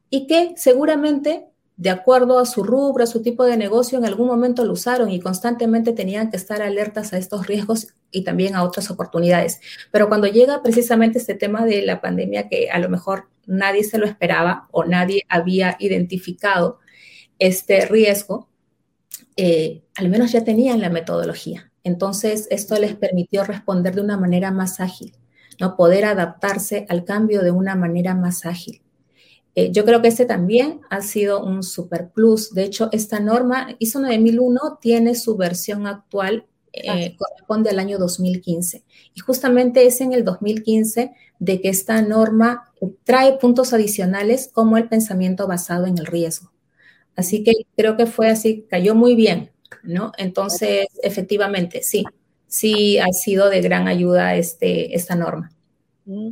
y 0.09 0.27
que 0.27 0.53
seguramente 0.55 1.47
de 1.75 1.89
acuerdo 1.89 2.37
a 2.39 2.45
su 2.45 2.63
rubro, 2.63 3.03
a 3.03 3.07
su 3.07 3.21
tipo 3.21 3.45
de 3.45 3.57
negocio, 3.57 3.97
en 3.97 4.05
algún 4.05 4.27
momento 4.27 4.63
lo 4.63 4.73
usaron 4.73 5.09
y 5.09 5.19
constantemente 5.19 5.91
tenían 5.93 6.29
que 6.29 6.37
estar 6.37 6.61
alertas 6.61 7.13
a 7.13 7.17
estos 7.17 7.47
riesgos 7.47 7.87
y 8.11 8.23
también 8.23 8.55
a 8.55 8.63
otras 8.63 8.91
oportunidades. 8.91 9.59
Pero 9.91 10.07
cuando 10.07 10.27
llega 10.27 10.61
precisamente 10.61 11.17
este 11.17 11.33
tema 11.33 11.65
de 11.65 11.81
la 11.81 11.99
pandemia 11.99 12.47
que 12.47 12.69
a 12.69 12.77
lo 12.79 12.89
mejor 12.89 13.29
nadie 13.47 13.83
se 13.83 13.97
lo 13.97 14.05
esperaba 14.05 14.67
o 14.71 14.85
nadie 14.85 15.23
había 15.29 15.75
identificado 15.79 16.79
este 17.39 17.85
riesgo, 17.87 18.49
eh, 19.35 19.83
al 19.95 20.09
menos 20.09 20.31
ya 20.31 20.43
tenían 20.43 20.79
la 20.79 20.89
metodología. 20.89 21.71
Entonces, 21.83 22.47
esto 22.51 22.79
les 22.79 22.95
permitió 22.95 23.43
responder 23.43 23.95
de 23.95 24.01
una 24.01 24.15
manera 24.15 24.51
más 24.51 24.79
ágil, 24.79 25.15
¿no? 25.59 25.75
Poder 25.75 26.05
adaptarse 26.05 26.85
al 26.87 27.03
cambio 27.03 27.41
de 27.41 27.51
una 27.51 27.75
manera 27.75 28.13
más 28.13 28.45
ágil. 28.45 28.82
Eh, 29.55 29.71
yo 29.71 29.85
creo 29.85 30.01
que 30.01 30.07
este 30.07 30.25
también 30.25 30.81
ha 30.89 31.01
sido 31.01 31.43
un 31.43 31.63
super 31.63 32.09
plus. 32.09 32.53
De 32.53 32.63
hecho, 32.63 32.89
esta 32.91 33.19
norma 33.19 33.75
ISO 33.79 33.99
9001 33.99 34.79
tiene 34.81 35.15
su 35.15 35.37
versión 35.37 35.85
actual, 35.85 36.45
eh, 36.71 37.15
corresponde 37.17 37.69
al 37.69 37.79
año 37.79 37.99
2015. 37.99 38.83
Y 39.13 39.19
justamente 39.19 39.85
es 39.85 40.01
en 40.01 40.13
el 40.13 40.23
2015 40.23 41.13
de 41.37 41.61
que 41.61 41.69
esta 41.69 42.01
norma 42.01 42.71
trae 43.03 43.37
puntos 43.37 43.73
adicionales 43.73 44.49
como 44.51 44.77
el 44.77 44.89
pensamiento 44.89 45.47
basado 45.47 45.85
en 45.85 45.99
el 45.99 46.07
riesgo. 46.07 46.51
Así 47.15 47.43
que 47.43 47.53
creo 47.77 47.95
que 47.95 48.07
fue 48.07 48.29
así, 48.29 48.65
cayó 48.67 48.95
muy 48.95 49.13
bien, 49.13 49.51
¿no? 49.83 50.13
Entonces, 50.17 50.87
efectivamente, 51.03 51.83
sí, 51.83 52.03
sí 52.47 52.97
ha 52.97 53.11
sido 53.11 53.49
de 53.49 53.61
gran 53.61 53.87
ayuda 53.87 54.35
este, 54.35 54.95
esta 54.95 55.15
norma. 55.15 55.51
Mm, 56.05 56.31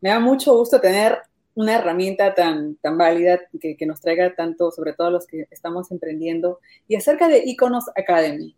me 0.00 0.08
da 0.10 0.20
mucho 0.20 0.56
gusto 0.56 0.80
tener 0.80 1.18
una 1.54 1.76
herramienta 1.76 2.34
tan, 2.34 2.76
tan 2.76 2.96
válida 2.96 3.40
que, 3.60 3.86
nos 3.86 4.00
traiga 4.00 4.34
tanto, 4.34 4.70
sobre 4.70 4.92
todo 4.92 5.10
los 5.10 5.26
que 5.26 5.46
estamos 5.50 5.90
emprendiendo. 5.90 6.60
Y 6.88 6.96
acerca 6.96 7.28
de 7.28 7.42
Iconos 7.44 7.84
Academy, 7.96 8.56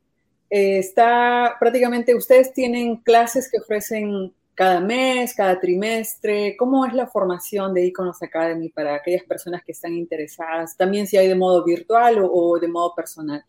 eh, 0.50 0.78
está 0.78 1.56
prácticamente, 1.58 2.14
ustedes 2.14 2.52
tienen 2.52 2.96
clases 2.96 3.50
que 3.50 3.58
ofrecen 3.58 4.32
cada 4.54 4.80
mes, 4.80 5.34
cada 5.34 5.58
trimestre. 5.58 6.56
¿Cómo 6.56 6.84
es 6.84 6.92
la 6.92 7.06
formación 7.06 7.72
de 7.72 7.86
Iconos 7.86 8.22
Academy 8.22 8.68
para 8.68 8.94
aquellas 8.94 9.24
personas 9.24 9.62
que 9.64 9.72
están 9.72 9.94
interesadas? 9.94 10.76
También 10.76 11.06
si 11.06 11.16
hay 11.16 11.28
de 11.28 11.34
modo 11.34 11.64
virtual 11.64 12.18
o, 12.20 12.58
de 12.58 12.68
modo 12.68 12.94
personal. 12.94 13.42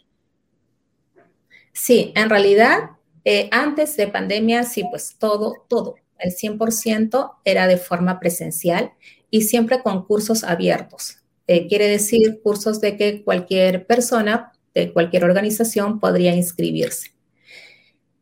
Sí, 1.73 2.13
en 2.15 2.29
realidad, 2.29 2.91
eh, 3.25 3.49
antes 3.51 3.97
de 3.97 4.08
pandemia, 4.08 4.63
sí, 4.63 4.86
pues 4.89 5.17
todo, 5.17 5.65
todo, 5.67 5.95
el 6.19 6.32
100% 6.32 7.36
era 7.43 7.67
de 7.67 7.77
forma 7.77 8.19
presencial 8.19 8.93
y 9.34 9.41
siempre 9.41 9.82
con 9.82 10.06
cursos 10.06 10.43
abiertos. 10.43 11.17
Eh, 11.48 11.67
quiere 11.67 11.88
decir 11.88 12.39
cursos 12.43 12.80
de 12.82 12.96
que 12.98 13.24
cualquier 13.24 13.88
persona 13.88 14.52
de 14.76 14.93
cualquier 14.93 15.24
organización 15.24 16.00
podría 16.00 16.36
inscribirse. 16.36 17.15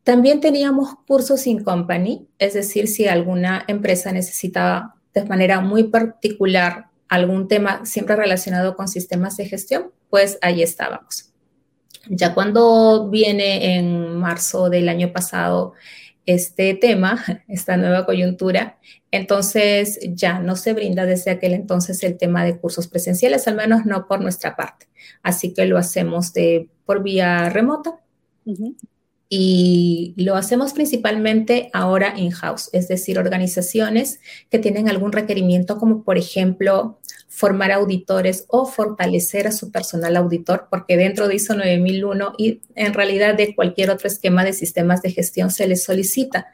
También 0.06 0.39
teníamos 0.39 0.95
cursos 1.06 1.47
in 1.47 1.65
company, 1.65 2.30
es 2.39 2.54
decir, 2.54 2.88
si 2.88 3.10
alguna 3.10 3.65
empresa 3.67 4.13
necesitaba 4.13 4.95
de 5.13 5.26
manera 5.26 5.60
muy 5.60 5.84
particular 5.84 6.86
algún 7.10 7.50
tema 7.50 7.86
siempre 7.86 8.15
relacionado 8.15 8.78
con 8.78 8.88
sistemas 8.88 9.36
de 9.36 9.47
gestión, 9.47 9.91
pues 10.10 10.39
ahí 10.41 10.63
estábamos. 10.63 11.34
Ya 12.08 12.34
cuando 12.34 13.10
viene 13.10 13.76
en 13.76 14.15
marzo 14.15 14.69
del 14.69 14.88
año 14.88 15.12
pasado 15.12 15.74
este 16.34 16.74
tema, 16.76 17.24
esta 17.48 17.78
nueva 17.78 18.06
coyuntura, 18.06 18.78
entonces 19.12 20.00
ya 20.13 20.39
no 20.39 20.56
se 20.56 20.74
brinda 20.74 21.06
desde 21.06 21.32
aquel 21.32 21.54
entonces 21.54 22.04
el 22.04 22.17
tema 22.17 22.44
de 22.46 22.58
cursos 22.58 22.88
presenciales, 22.88 23.48
al 23.48 23.56
menos 23.56 23.86
no 23.86 24.08
por 24.08 24.22
nuestra 24.22 24.56
parte. 24.56 24.88
Así 25.24 25.54
que 25.54 25.65
lo 25.65 25.78
hacemos 25.78 26.34
de, 26.34 26.70
por 26.86 27.04
vía 27.04 27.50
remota. 27.50 28.00
y 29.34 30.13
lo 30.17 30.36
hacemos 30.36 30.74
principalmente 30.74 31.70
ahora 31.72 32.13
in-house, 32.17 32.70
es 32.74 32.89
decir, 32.89 33.17
organizaciones 33.17 34.20
que 34.50 34.60
tienen 34.60 34.89
algún 34.89 35.13
requerimiento 35.13 35.78
como 35.78 36.04
por 36.04 36.17
ejemplo 36.17 37.00
formar 37.34 37.72
auditores 37.72 38.44
o 38.50 38.65
fortalecer 38.65 39.48
a 39.48 39.54
su 39.54 39.72
personal 39.72 40.17
auditor, 40.17 40.67
porque 40.70 40.98
dentro 40.98 41.30
de 41.30 41.36
ISO 41.36 41.56
9001 41.56 42.34
y 42.38 42.60
en 42.76 42.94
realidad 42.94 43.36
de 43.36 43.56
cualquier 43.56 43.89
otro 43.89 44.10
esquema 44.10 44.44
de 44.44 44.52
sistemas 44.52 45.02
de 45.02 45.12
gestión 45.12 45.50
se 45.50 45.65
les 45.65 45.82
solicita 45.82 46.48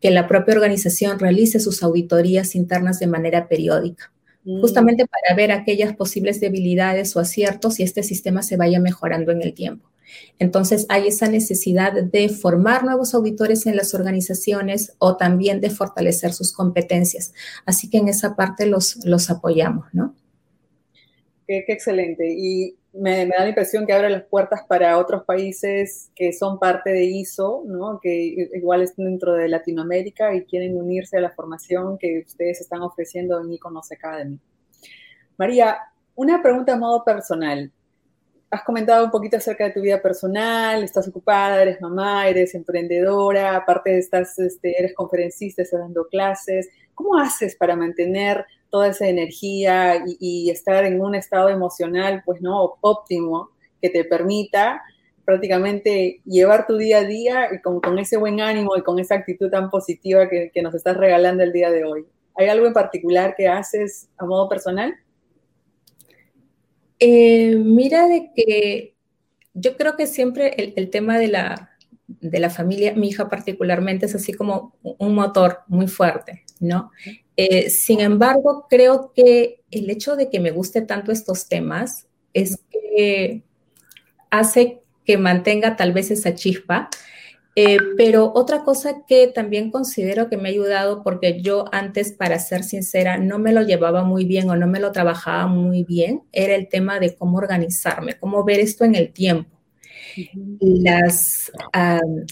que 0.00 0.10
la 0.10 0.26
propia 0.26 0.54
organización 0.54 1.20
realice 1.20 1.60
sus 1.60 1.84
auditorías 1.84 2.56
internas 2.56 2.98
de 2.98 3.06
manera 3.06 3.46
periódica 3.46 4.12
mm. 4.42 4.60
justamente 4.60 5.06
para 5.06 5.36
ver 5.36 5.52
aquellas 5.52 5.94
posibles 5.94 6.40
debilidades 6.40 7.14
o 7.14 7.20
aciertos 7.20 7.78
y 7.78 7.84
este 7.84 8.02
sistema 8.02 8.42
se 8.42 8.56
vaya 8.56 8.80
mejorando 8.80 9.30
en 9.30 9.40
el 9.40 9.54
tiempo. 9.54 9.88
Entonces, 10.38 10.86
hay 10.88 11.08
esa 11.08 11.28
necesidad 11.28 11.92
de 11.92 12.28
formar 12.28 12.84
nuevos 12.84 13.14
auditores 13.14 13.66
en 13.66 13.76
las 13.76 13.94
organizaciones 13.94 14.94
o 14.98 15.16
también 15.16 15.60
de 15.60 15.70
fortalecer 15.70 16.32
sus 16.32 16.52
competencias. 16.52 17.32
Así 17.66 17.88
que 17.88 17.98
en 17.98 18.08
esa 18.08 18.36
parte 18.36 18.66
los, 18.66 18.98
apoyamos, 19.30 19.86
¿no? 19.92 20.14
Qué, 21.46 21.64
excelente. 21.68 22.26
Y 22.30 22.76
me, 22.92 23.26
da 23.26 23.40
la 23.40 23.48
impresión 23.48 23.86
que 23.86 23.92
abre 23.92 24.08
las 24.08 24.24
puertas 24.24 24.62
para 24.66 24.98
otros 24.98 25.24
países 25.24 26.10
que 26.14 26.32
son 26.32 26.58
parte 26.58 26.90
de 26.90 27.04
ISO, 27.04 27.62
¿no? 27.66 28.00
que 28.02 28.48
igual 28.54 28.82
están 28.82 29.06
dentro 29.06 29.34
de 29.34 29.48
Latinoamérica 29.48 30.34
y 30.34 30.44
quieren 30.44 30.76
unirse 30.76 31.18
a 31.18 31.20
la 31.20 31.30
formación 31.30 31.98
que 31.98 32.24
ustedes 32.26 32.60
están 32.60 32.82
ofreciendo 32.82 33.40
en 33.40 33.52
Iconos 33.52 33.92
Academy. 33.92 34.38
María, 35.36 35.78
una 36.14 36.42
pregunta 36.42 36.74
a 36.74 36.78
modo 36.78 37.04
personal 37.04 37.72
has 38.54 38.62
comentado 38.62 39.04
un 39.04 39.10
poquito 39.10 39.36
acerca 39.36 39.64
de 39.64 39.72
tu 39.72 39.80
vida 39.80 40.00
personal, 40.00 40.84
estás 40.84 41.08
ocupada, 41.08 41.60
eres 41.60 41.80
mamá, 41.80 42.28
eres 42.28 42.54
emprendedora, 42.54 43.56
aparte 43.56 43.98
estás, 43.98 44.38
este, 44.38 44.78
eres 44.78 44.94
conferencista, 44.94 45.62
estás 45.62 45.80
dando 45.80 46.06
clases. 46.06 46.68
¿Cómo 46.94 47.18
haces 47.18 47.56
para 47.56 47.74
mantener 47.74 48.46
toda 48.70 48.88
esa 48.88 49.08
energía 49.08 50.04
y, 50.20 50.50
estar 50.50 50.84
en 50.84 51.00
un 51.00 51.16
estado 51.16 51.48
emocional, 51.48 52.22
pues 52.24 52.40
no, 52.40 52.76
óptimo, 52.80 53.50
que 53.82 53.90
te 53.90 54.04
permita 54.04 54.82
prácticamente 55.24 56.20
llevar 56.24 56.66
tu 56.66 56.76
día 56.76 56.98
a 56.98 57.04
día 57.04 57.48
y 57.52 57.60
con, 57.60 57.98
ese 57.98 58.16
buen 58.16 58.40
ánimo 58.40 58.76
y 58.76 58.82
con 58.82 59.00
esa 59.00 59.16
actitud 59.16 59.50
tan 59.50 59.68
positiva 59.68 60.28
que, 60.28 60.50
que 60.54 60.62
nos 60.62 60.74
estás 60.74 60.96
regalando 60.96 61.42
el 61.42 61.52
día 61.52 61.70
de 61.72 61.84
hoy? 61.84 62.06
¿Hay 62.36 62.48
algo 62.48 62.66
en 62.66 62.72
particular 62.72 63.34
que 63.36 63.48
haces 63.48 64.08
a 64.16 64.26
modo 64.26 64.48
personal? 64.48 64.94
Eh, 66.98 67.56
mira 67.56 68.08
de 68.08 68.30
que 68.34 68.94
yo 69.54 69.76
creo 69.76 69.96
que 69.96 70.06
siempre 70.06 70.72
el, 70.76 70.90
tema 70.90 71.18
de 71.18 71.28
la, 71.28 71.70
de 72.06 72.38
la 72.40 72.50
familia, 72.50 72.94
mi 72.94 73.08
hija 73.08 73.28
particularmente, 73.28 74.06
es 74.06 74.14
así 74.14 74.32
como 74.32 74.74
un 74.82 75.14
motor 75.14 75.60
muy 75.68 75.86
fuerte, 75.86 76.44
¿no? 76.60 76.90
Eh, 77.36 77.70
sin 77.70 78.00
embargo, 78.00 78.66
creo 78.68 79.12
que 79.14 79.60
el 79.70 79.90
hecho 79.90 80.16
de 80.16 80.30
que 80.30 80.40
me 80.40 80.50
guste 80.50 80.82
tanto 80.82 81.12
estos 81.12 81.48
temas 81.48 82.06
es 82.32 82.58
que 82.70 83.42
hace 84.30 84.82
que 85.04 85.18
mantenga 85.18 85.76
tal 85.76 85.92
vez 85.92 86.10
esa 86.10 86.34
chispa 86.34 86.88
eh, 87.56 87.78
pero 87.96 88.32
otra 88.34 88.64
cosa 88.64 89.04
que 89.06 89.28
también 89.28 89.70
considero 89.70 90.28
que 90.28 90.36
me 90.36 90.48
ha 90.48 90.52
ayudado, 90.52 91.04
porque 91.04 91.40
yo 91.40 91.66
antes, 91.72 92.12
para 92.12 92.38
ser 92.40 92.64
sincera, 92.64 93.18
no 93.18 93.38
me 93.38 93.52
lo 93.52 93.62
llevaba 93.62 94.02
muy 94.02 94.24
bien 94.24 94.50
o 94.50 94.56
no 94.56 94.66
me 94.66 94.80
lo 94.80 94.90
trabajaba 94.90 95.46
muy 95.46 95.84
bien, 95.84 96.22
era 96.32 96.56
el 96.56 96.68
tema 96.68 96.98
de 96.98 97.14
cómo 97.14 97.38
organizarme, 97.38 98.18
cómo 98.18 98.44
ver 98.44 98.58
esto 98.58 98.84
en 98.84 98.96
el 98.96 99.12
tiempo. 99.12 99.50
Las, 100.60 101.52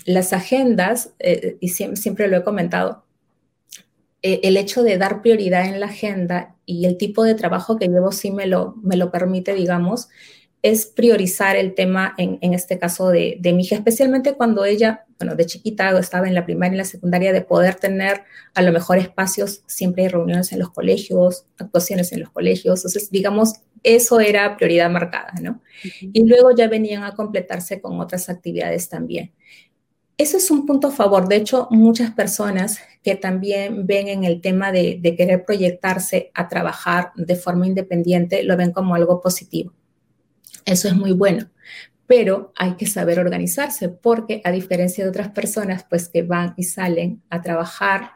las 0.06 0.32
agendas, 0.32 1.14
eh, 1.18 1.56
y 1.60 1.68
siempre, 1.68 2.28
lo 2.28 2.38
he 2.38 2.44
comentado, 2.44 3.04
eh, 4.22 4.40
el 4.44 4.56
hecho 4.56 4.82
de 4.82 4.98
dar 4.98 5.22
prioridad 5.22 5.66
en 5.66 5.80
la 5.80 5.86
agenda 5.86 6.56
y 6.64 6.86
el 6.86 6.96
tipo 6.96 7.24
de 7.24 7.34
trabajo 7.34 7.76
que 7.76 7.88
llevo 7.88 8.12
sí 8.12 8.30
me 8.30 8.46
lo, 8.46 8.74
me 8.82 8.96
lo 8.96 9.10
permite, 9.10 9.54
digamos, 9.54 10.08
es 10.62 10.86
priorizar 10.86 11.56
el 11.56 11.74
tema, 11.74 12.14
en, 12.16 12.54
este 12.54 12.78
caso 12.78 13.10
de, 13.10 13.38
mi 13.42 13.64
hija, 13.64 13.74
especialmente 13.74 14.34
cuando 14.34 14.64
ella, 14.64 15.04
bueno, 15.18 15.34
de 15.34 15.44
chiquita 15.44 15.98
estaba 15.98 16.28
en 16.28 16.34
la 16.34 16.44
primaria 16.44 16.76
y 16.76 16.78
la 16.78 16.84
secundaria, 16.84 17.32
de 17.32 17.40
poder 17.40 17.74
tener 17.74 18.22
a 18.54 18.62
lo 18.62 18.70
mejor 18.70 18.98
espacios, 18.98 19.64
siempre 19.66 20.04
hay 20.04 20.08
reuniones 20.08 20.52
en 20.52 20.60
los 20.60 20.70
colegios, 20.70 21.46
actuaciones 21.58 22.12
en 22.12 22.20
los 22.20 22.30
colegios, 22.30 22.78
entonces, 22.78 23.10
digamos, 23.10 23.54
eso 23.82 24.20
era 24.20 24.56
prioridad 24.56 24.88
marcada, 24.88 25.32
¿no? 25.42 25.60
Y 26.00 26.24
luego 26.28 26.54
ya 26.54 26.68
venían 26.68 27.02
a 27.02 27.16
completarse 27.16 27.80
con 27.80 27.98
otras 27.98 28.28
actividades 28.28 28.88
también. 28.88 29.32
Eso 30.16 30.36
es 30.36 30.48
un 30.52 30.66
punto 30.66 30.88
a 30.88 30.92
favor. 30.92 31.26
De 31.26 31.34
hecho, 31.34 31.66
muchas 31.70 32.12
personas 32.12 32.78
que 33.02 33.16
también 33.16 33.88
ven 33.88 34.06
en 34.06 34.22
el 34.22 34.40
tema 34.40 34.70
de 34.70 35.00
querer 35.18 35.44
proyectarse 35.44 36.30
a 36.34 36.48
trabajar 36.48 37.10
de 37.16 37.34
forma 37.34 37.66
independiente, 37.66 38.44
lo 38.44 38.56
ven 38.56 38.70
como 38.70 38.94
algo 38.94 39.20
positivo 39.20 39.72
eso 40.64 40.88
es 40.88 40.94
muy 40.94 41.12
bueno, 41.12 41.50
pero 42.06 42.52
hay 42.56 42.76
que 42.76 42.86
saber 42.86 43.18
organizarse 43.18 43.88
porque 43.88 44.42
a 44.44 44.52
diferencia 44.52 45.04
de 45.04 45.10
otras 45.10 45.30
personas, 45.30 45.86
pues 45.88 46.08
que 46.08 46.22
van 46.22 46.54
y 46.56 46.64
salen 46.64 47.22
a 47.30 47.42
trabajar, 47.42 48.12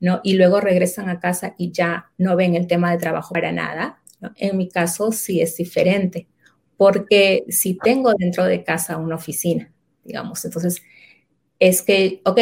¿no? 0.00 0.20
Y 0.22 0.34
luego 0.34 0.60
regresan 0.60 1.08
a 1.08 1.20
casa 1.20 1.54
y 1.58 1.72
ya 1.72 2.10
no 2.18 2.36
ven 2.36 2.54
el 2.54 2.66
tema 2.66 2.90
de 2.92 2.98
trabajo 2.98 3.34
para 3.34 3.52
nada. 3.52 4.00
En 4.36 4.56
mi 4.56 4.68
caso 4.68 5.12
sí 5.12 5.40
es 5.40 5.56
diferente, 5.56 6.28
porque 6.76 7.44
si 7.48 7.74
tengo 7.74 8.12
dentro 8.14 8.44
de 8.44 8.64
casa 8.64 8.98
una 8.98 9.16
oficina, 9.16 9.72
digamos, 10.04 10.44
entonces 10.44 10.82
es 11.58 11.82
que, 11.82 12.22
ok, 12.24 12.40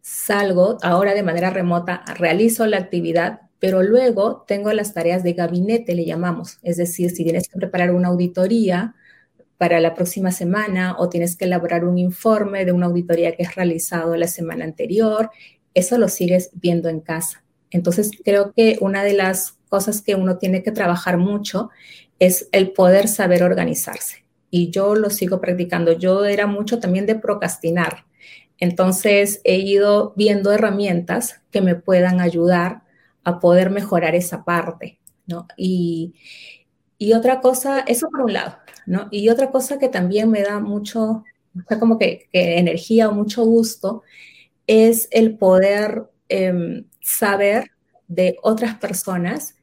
salgo 0.00 0.78
ahora 0.82 1.14
de 1.14 1.22
manera 1.22 1.50
remota, 1.50 2.04
realizo 2.16 2.66
la 2.66 2.78
actividad, 2.78 3.40
pero 3.64 3.82
luego 3.82 4.44
tengo 4.46 4.70
las 4.74 4.92
tareas 4.92 5.22
de 5.22 5.32
gabinete, 5.32 5.94
le 5.94 6.04
llamamos. 6.04 6.58
Es 6.62 6.76
decir, 6.76 7.08
si 7.08 7.24
tienes 7.24 7.48
que 7.48 7.56
preparar 7.56 7.92
una 7.92 8.08
auditoría 8.08 8.94
para 9.56 9.80
la 9.80 9.94
próxima 9.94 10.32
semana 10.32 10.96
o 10.98 11.08
tienes 11.08 11.34
que 11.34 11.46
elaborar 11.46 11.86
un 11.86 11.96
informe 11.96 12.66
de 12.66 12.72
una 12.72 12.84
auditoría 12.84 13.34
que 13.34 13.44
has 13.44 13.54
realizado 13.54 14.16
la 14.16 14.26
semana 14.26 14.66
anterior, 14.66 15.30
eso 15.72 15.96
lo 15.96 16.08
sigues 16.08 16.50
viendo 16.52 16.90
en 16.90 17.00
casa. 17.00 17.42
Entonces, 17.70 18.10
creo 18.22 18.52
que 18.52 18.76
una 18.82 19.02
de 19.02 19.14
las 19.14 19.52
cosas 19.70 20.02
que 20.02 20.14
uno 20.14 20.36
tiene 20.36 20.62
que 20.62 20.70
trabajar 20.70 21.16
mucho 21.16 21.70
es 22.18 22.50
el 22.52 22.72
poder 22.72 23.08
saber 23.08 23.42
organizarse. 23.42 24.26
Y 24.50 24.72
yo 24.72 24.94
lo 24.94 25.08
sigo 25.08 25.40
practicando. 25.40 25.92
Yo 25.92 26.26
era 26.26 26.46
mucho 26.46 26.80
también 26.80 27.06
de 27.06 27.14
procrastinar. 27.14 28.04
Entonces, 28.58 29.40
he 29.42 29.56
ido 29.56 30.12
viendo 30.16 30.52
herramientas 30.52 31.40
que 31.50 31.62
me 31.62 31.76
puedan 31.76 32.20
ayudar 32.20 32.83
a 33.24 33.40
poder 33.40 33.70
mejorar 33.70 34.14
esa 34.14 34.44
parte, 34.44 34.98
¿no? 35.26 35.46
Y, 35.56 36.14
otra 37.14 37.40
cosa, 37.40 37.80
eso 37.80 38.08
por 38.08 38.22
un 38.22 38.32
lado, 38.32 38.56
¿no? 38.86 39.08
Y 39.10 39.28
otra 39.28 39.50
cosa 39.50 39.78
que 39.78 39.90
también 39.90 40.30
me 40.30 40.42
da 40.42 40.58
mucho, 40.58 41.22
como 41.78 41.98
que, 41.98 42.28
energía 42.32 43.10
o 43.10 43.12
mucho 43.12 43.44
gusto, 43.44 44.02
es 44.66 45.08
el 45.10 45.36
poder 45.36 46.04
em, 46.30 46.86
saber 47.02 47.72
de 48.08 48.38
otras 48.42 48.76
personas 48.76 49.56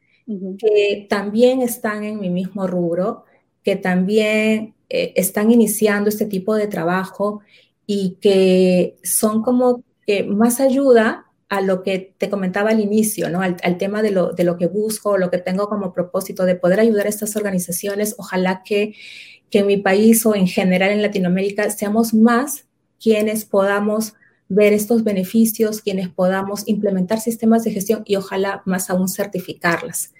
que 0.58 1.06
también 1.10 1.62
están 1.62 2.04
en 2.04 2.20
mi 2.20 2.30
mismo 2.30 2.66
rubro, 2.68 3.24
que 3.64 3.76
también 3.76 4.74
eh, 4.88 5.12
están 5.16 5.50
iniciando 5.50 6.08
este 6.08 6.26
tipo 6.26 6.54
de 6.54 6.68
trabajo 6.68 7.40
y 7.86 8.18
que 8.20 8.96
son 9.02 9.42
como 9.42 9.82
que 10.06 10.22
más 10.24 10.60
ayuda 10.60 11.26
a 11.52 11.60
lo 11.60 11.82
que 11.82 12.14
te 12.16 12.30
comentaba 12.30 12.70
al 12.70 12.80
inicio, 12.80 13.28
¿no? 13.28 13.42
Al, 13.42 13.76
tema 13.76 14.00
de 14.00 14.10
lo, 14.10 14.32
de 14.32 14.42
lo, 14.42 14.56
que 14.56 14.68
busco, 14.68 15.18
lo 15.18 15.30
que 15.30 15.36
tengo 15.36 15.68
como 15.68 15.92
propósito 15.92 16.46
de 16.46 16.54
poder 16.54 16.80
ayudar 16.80 17.04
a 17.04 17.10
estas 17.10 17.36
organizaciones. 17.36 18.14
Ojalá 18.16 18.62
que, 18.64 18.94
que 19.50 19.58
en 19.58 19.66
mi 19.66 19.76
país 19.76 20.24
o 20.24 20.34
en 20.34 20.46
general 20.46 20.92
en 20.92 21.02
Latinoamérica 21.02 21.68
seamos 21.68 22.14
más 22.14 22.64
quienes 22.98 23.44
podamos 23.44 24.14
ver 24.48 24.72
estos 24.72 25.04
beneficios, 25.04 25.82
quienes 25.82 26.08
podamos 26.08 26.66
implementar 26.66 27.20
sistemas 27.20 27.64
de 27.64 27.72
gestión 27.72 28.02
y 28.06 28.16
ojalá 28.16 28.62
más 28.64 28.88
aún 28.88 29.10
certificarlas. 29.10 30.14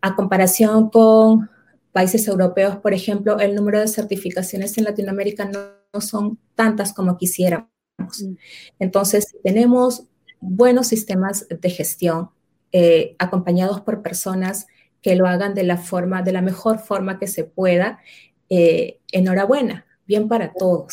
A 0.00 0.16
comparación 0.16 0.88
con 0.88 1.50
países 1.92 2.26
europeos, 2.26 2.76
por 2.76 2.94
ejemplo, 2.94 3.38
el 3.38 3.54
número 3.54 3.80
de 3.80 3.88
certificaciones 3.88 4.78
en 4.78 4.84
Latinoamérica 4.84 5.44
no, 5.44 5.58
no 5.92 6.00
son 6.00 6.38
tantas 6.54 6.94
como 6.94 7.18
quisiéramos. 7.18 7.68
Mm. 7.98 8.36
Entonces, 8.78 9.36
tenemos 9.44 10.06
buenos 10.40 10.88
sistemas 10.88 11.46
de 11.48 11.70
gestión 11.70 12.30
eh, 12.72 13.16
acompañados 13.18 13.80
por 13.80 14.02
personas 14.02 14.66
que 15.02 15.16
lo 15.16 15.26
hagan 15.26 15.54
de 15.54 15.64
la 15.64 15.76
forma, 15.76 16.22
de 16.22 16.32
la 16.32 16.42
mejor 16.42 16.78
forma 16.78 17.18
que 17.18 17.26
se 17.26 17.44
pueda. 17.44 18.00
Eh, 18.48 18.98
enhorabuena, 19.12 19.86
bien 20.06 20.28
para 20.28 20.52
todos. 20.52 20.92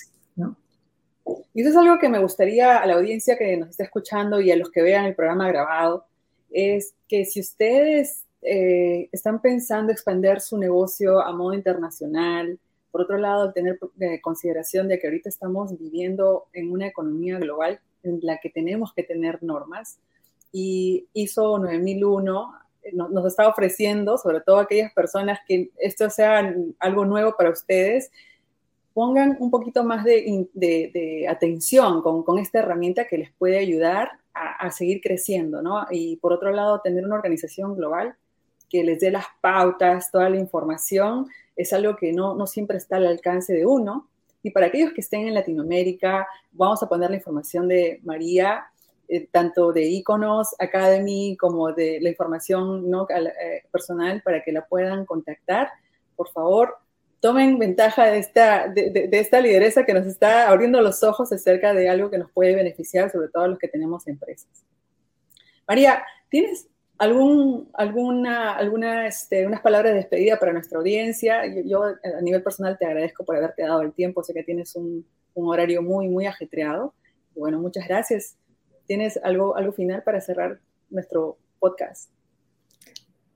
Y 1.54 1.62
eso 1.62 1.72
es 1.72 1.76
algo 1.76 1.98
que 2.00 2.08
me 2.08 2.20
gustaría 2.20 2.78
a 2.78 2.86
la 2.86 2.94
audiencia 2.94 3.38
que 3.38 3.58
nos 3.58 3.70
está 3.70 3.84
escuchando 3.84 4.40
y 4.40 4.52
a 4.52 4.56
los 4.56 4.70
que 4.70 4.82
vean 4.82 5.06
el 5.06 5.16
programa 5.16 5.48
grabado, 5.48 6.06
es 6.52 6.94
que 7.08 7.26
si 7.26 7.40
ustedes 7.40 8.26
eh, 8.42 9.10
están 9.12 9.42
pensando 9.42 9.92
expandir 9.92 10.40
su 10.40 10.58
negocio 10.58 11.20
a 11.20 11.34
modo 11.34 11.54
internacional, 11.54 12.60
Por 12.92 13.02
otro 13.02 13.18
lado, 13.18 13.52
tener 13.54 13.80
consideración 14.22 14.88
de 14.88 15.00
que 15.00 15.08
ahorita 15.08 15.30
estamos 15.30 15.78
viviendo 15.78 16.46
en 16.54 16.72
una 16.72 16.88
economía 16.88 17.38
global 17.38 17.80
en 18.04 18.20
la 18.22 18.38
que 18.38 18.50
tenemos 18.50 18.94
que 18.94 19.04
tener 19.04 19.44
normas. 19.44 20.00
Y 20.52 21.08
ISO 21.14 21.60
9001 21.60 22.54
nos, 22.94 23.12
nos 23.12 23.26
está 23.26 23.48
ofreciendo, 23.48 24.18
sobre 24.18 24.42
todo 24.42 24.58
a 24.58 24.64
aquellas 24.64 24.94
personas 24.94 25.40
que 25.48 25.72
esto 25.78 26.10
sea 26.10 26.54
algo 26.80 27.06
nuevo 27.06 27.36
para 27.38 27.50
ustedes, 27.50 28.12
pongan 28.98 29.38
un 29.40 29.52
poquito 29.52 29.84
más 29.84 30.04
de, 30.04 31.28
atención 31.30 32.02
con, 32.02 32.40
esta 32.40 32.58
herramienta 32.58 33.06
que 33.06 33.20
les 33.20 33.32
puede 33.32 33.60
ayudar 33.60 34.10
a, 34.34 34.72
seguir 34.72 35.02
creciendo, 35.02 35.62
¿no? 35.62 35.86
Y 35.92 36.16
por 36.16 36.34
otro 36.34 36.52
lado, 36.52 36.82
tener 36.84 37.06
una 37.06 37.14
organización 37.14 37.76
global 37.76 38.16
que 38.68 38.84
les 38.84 39.00
dé 39.00 39.12
las 39.12 39.28
pautas, 39.40 40.10
toda 40.10 40.32
la 40.32 40.38
información, 40.38 41.28
es 41.58 41.74
algo 41.74 41.96
que 41.96 42.14
no, 42.14 42.46
siempre 42.48 42.78
está 42.78 42.98
al 42.98 43.08
alcance 43.08 43.54
de 43.54 43.66
uno. 43.66 44.08
Y 44.44 44.52
para 44.52 44.68
aquellos 44.68 44.94
que 44.94 45.02
estén 45.02 45.28
en 45.28 45.34
Latinoamérica, 45.34 46.28
vamos 46.52 46.82
a 46.84 46.88
poner 46.88 47.10
la 47.10 47.18
información 47.18 47.68
de 47.68 48.00
María, 48.04 48.68
eh, 49.10 49.28
tanto 49.32 49.74
de 49.74 49.84
Iconos 49.84 50.56
Academy 50.60 51.36
como 51.36 51.74
de 51.74 52.00
la 52.00 52.10
información 52.10 52.90
¿no? 52.90 53.08
Eh, 53.10 53.64
personal 53.72 54.22
para 54.22 54.44
que 54.44 54.52
la 54.52 54.66
puedan 54.66 55.06
contactar. 55.06 55.70
Por 56.16 56.30
favor, 56.30 56.78
tomen 57.20 57.58
ventaja 57.58 58.06
de 58.06 58.20
esta, 58.20 58.68
de, 58.68 59.10
esta 59.12 59.42
lideresa 59.42 59.84
que 59.84 59.94
nos 59.94 60.06
está 60.06 60.50
abriendo 60.50 60.80
los 60.82 61.04
ojos 61.04 61.32
acerca 61.34 61.74
de 61.74 61.90
algo 61.90 62.12
que 62.12 62.20
nos 62.20 62.32
puede 62.32 62.56
beneficiar, 62.56 63.12
sobre 63.12 63.30
todo 63.30 63.44
a 63.44 63.48
los 63.48 63.60
que 63.60 63.68
tenemos 63.68 64.08
empresas. 64.08 64.50
María, 65.68 66.06
¿tienes 66.30 66.68
algún, 66.98 67.70
alguna, 67.74 68.54
alguna, 68.56 69.08
este, 69.08 69.46
unas 69.46 69.62
palabras 69.62 69.92
de 69.92 69.98
despedida 69.98 70.38
para 70.38 70.54
nuestra 70.54 70.80
audiencia? 70.80 71.44
Yo, 71.66 71.84
a 71.84 72.22
nivel 72.22 72.44
personal 72.44 72.78
te 72.78 72.86
agradezco 72.86 73.24
por 73.24 73.36
haberte 73.36 73.64
dado 73.64 73.82
el 73.82 73.94
tiempo, 73.94 74.24
sé 74.24 74.34
que 74.34 74.44
tienes 74.44 74.76
un, 74.76 75.06
un 75.34 75.50
horario 75.50 75.82
muy, 75.82 76.08
muy 76.08 76.26
ajetreado. 76.26 76.94
bueno, 77.36 77.60
muchas 77.60 77.88
gracias. 77.88 78.36
¿Tienes 78.88 79.20
algo, 79.24 79.56
algo 79.56 79.72
final 79.72 80.02
para 80.04 80.22
cerrar 80.22 80.60
nuestro 80.90 81.38
podcast? 81.60 82.10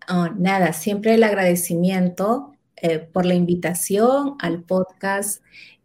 Oh, 0.10 0.28
nada, 0.36 0.74
siempre 0.74 1.14
el 1.14 1.24
agradecimiento 1.24 2.54
eh, 2.78 3.00
por 3.00 3.26
la 3.26 3.36
invitación 3.36 4.36
al 4.40 4.64
podcast. 4.64 5.44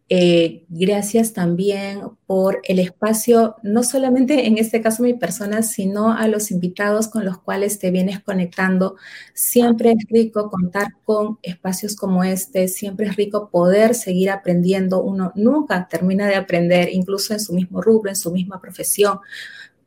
Eh, 0.09 0.63
gracias 0.69 1.33
también 1.33 2.01
por 2.27 2.61
el 2.63 2.79
espacio, 2.79 3.57
no 3.61 3.83
solamente 3.83 4.47
en 4.47 4.57
este 4.57 4.81
caso 4.81 5.03
mi 5.03 5.13
persona, 5.13 5.63
sino 5.63 6.13
a 6.13 6.29
los 6.29 6.49
invitados 6.49 7.09
con 7.09 7.25
los 7.25 7.39
cuales 7.39 7.77
te 7.77 7.91
vienes 7.91 8.21
conectando. 8.21 8.95
Siempre 9.33 9.91
es 9.91 10.05
rico 10.09 10.49
contar 10.49 10.87
con 11.03 11.39
espacios 11.43 11.95
como 11.97 12.23
este, 12.23 12.69
siempre 12.69 13.07
es 13.07 13.17
rico 13.17 13.49
poder 13.49 13.95
seguir 13.95 14.29
aprendiendo. 14.29 15.03
Uno 15.03 15.33
nunca 15.35 15.87
termina 15.89 16.25
de 16.27 16.35
aprender, 16.35 16.89
incluso 16.93 17.33
en 17.33 17.41
su 17.41 17.53
mismo 17.53 17.81
rubro, 17.81 18.09
en 18.09 18.15
su 18.15 18.31
misma 18.31 18.61
profesión, 18.61 19.19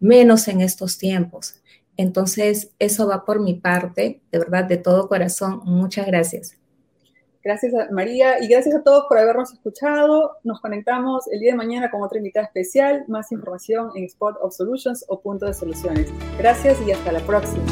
menos 0.00 0.48
en 0.48 0.61
estos 0.61 0.98
tiempos. 0.98 1.56
Entonces, 1.96 2.72
eso 2.78 3.09
va 3.09 3.24
por 3.24 3.40
mi 3.40 3.54
parte, 3.54 4.22
de 4.33 4.38
verdad, 4.38 4.64
de 4.64 4.78
todo 4.78 5.09
corazón. 5.09 5.62
Muchas 5.64 6.06
gracias. 6.06 6.59
Gracias 7.42 7.72
a 7.74 7.90
María 7.90 8.42
y 8.42 8.48
gracias 8.48 8.74
a 8.74 8.83
todos 8.83 9.07
por 9.09 9.18
habernos 9.18 9.53
escuchado. 9.53 10.37
Nos 10.44 10.61
conectamos 10.61 11.26
el 11.33 11.40
día 11.40 11.53
de 11.53 11.57
mañana 11.57 11.90
con 11.90 12.03
otra 12.03 12.18
invitada 12.18 12.46
especial. 12.46 13.05
Más 13.09 13.33
información 13.33 13.90
en 13.94 14.05
Spot 14.05 14.37
of 14.42 14.55
Solutions 14.55 15.05
o 15.09 15.20
Punto 15.20 15.46
de 15.46 15.55
Soluciones. 15.55 16.12
Gracias 16.38 16.79
y 16.87 16.92
hasta 16.92 17.12
la 17.12 17.20
próxima. 17.20 17.64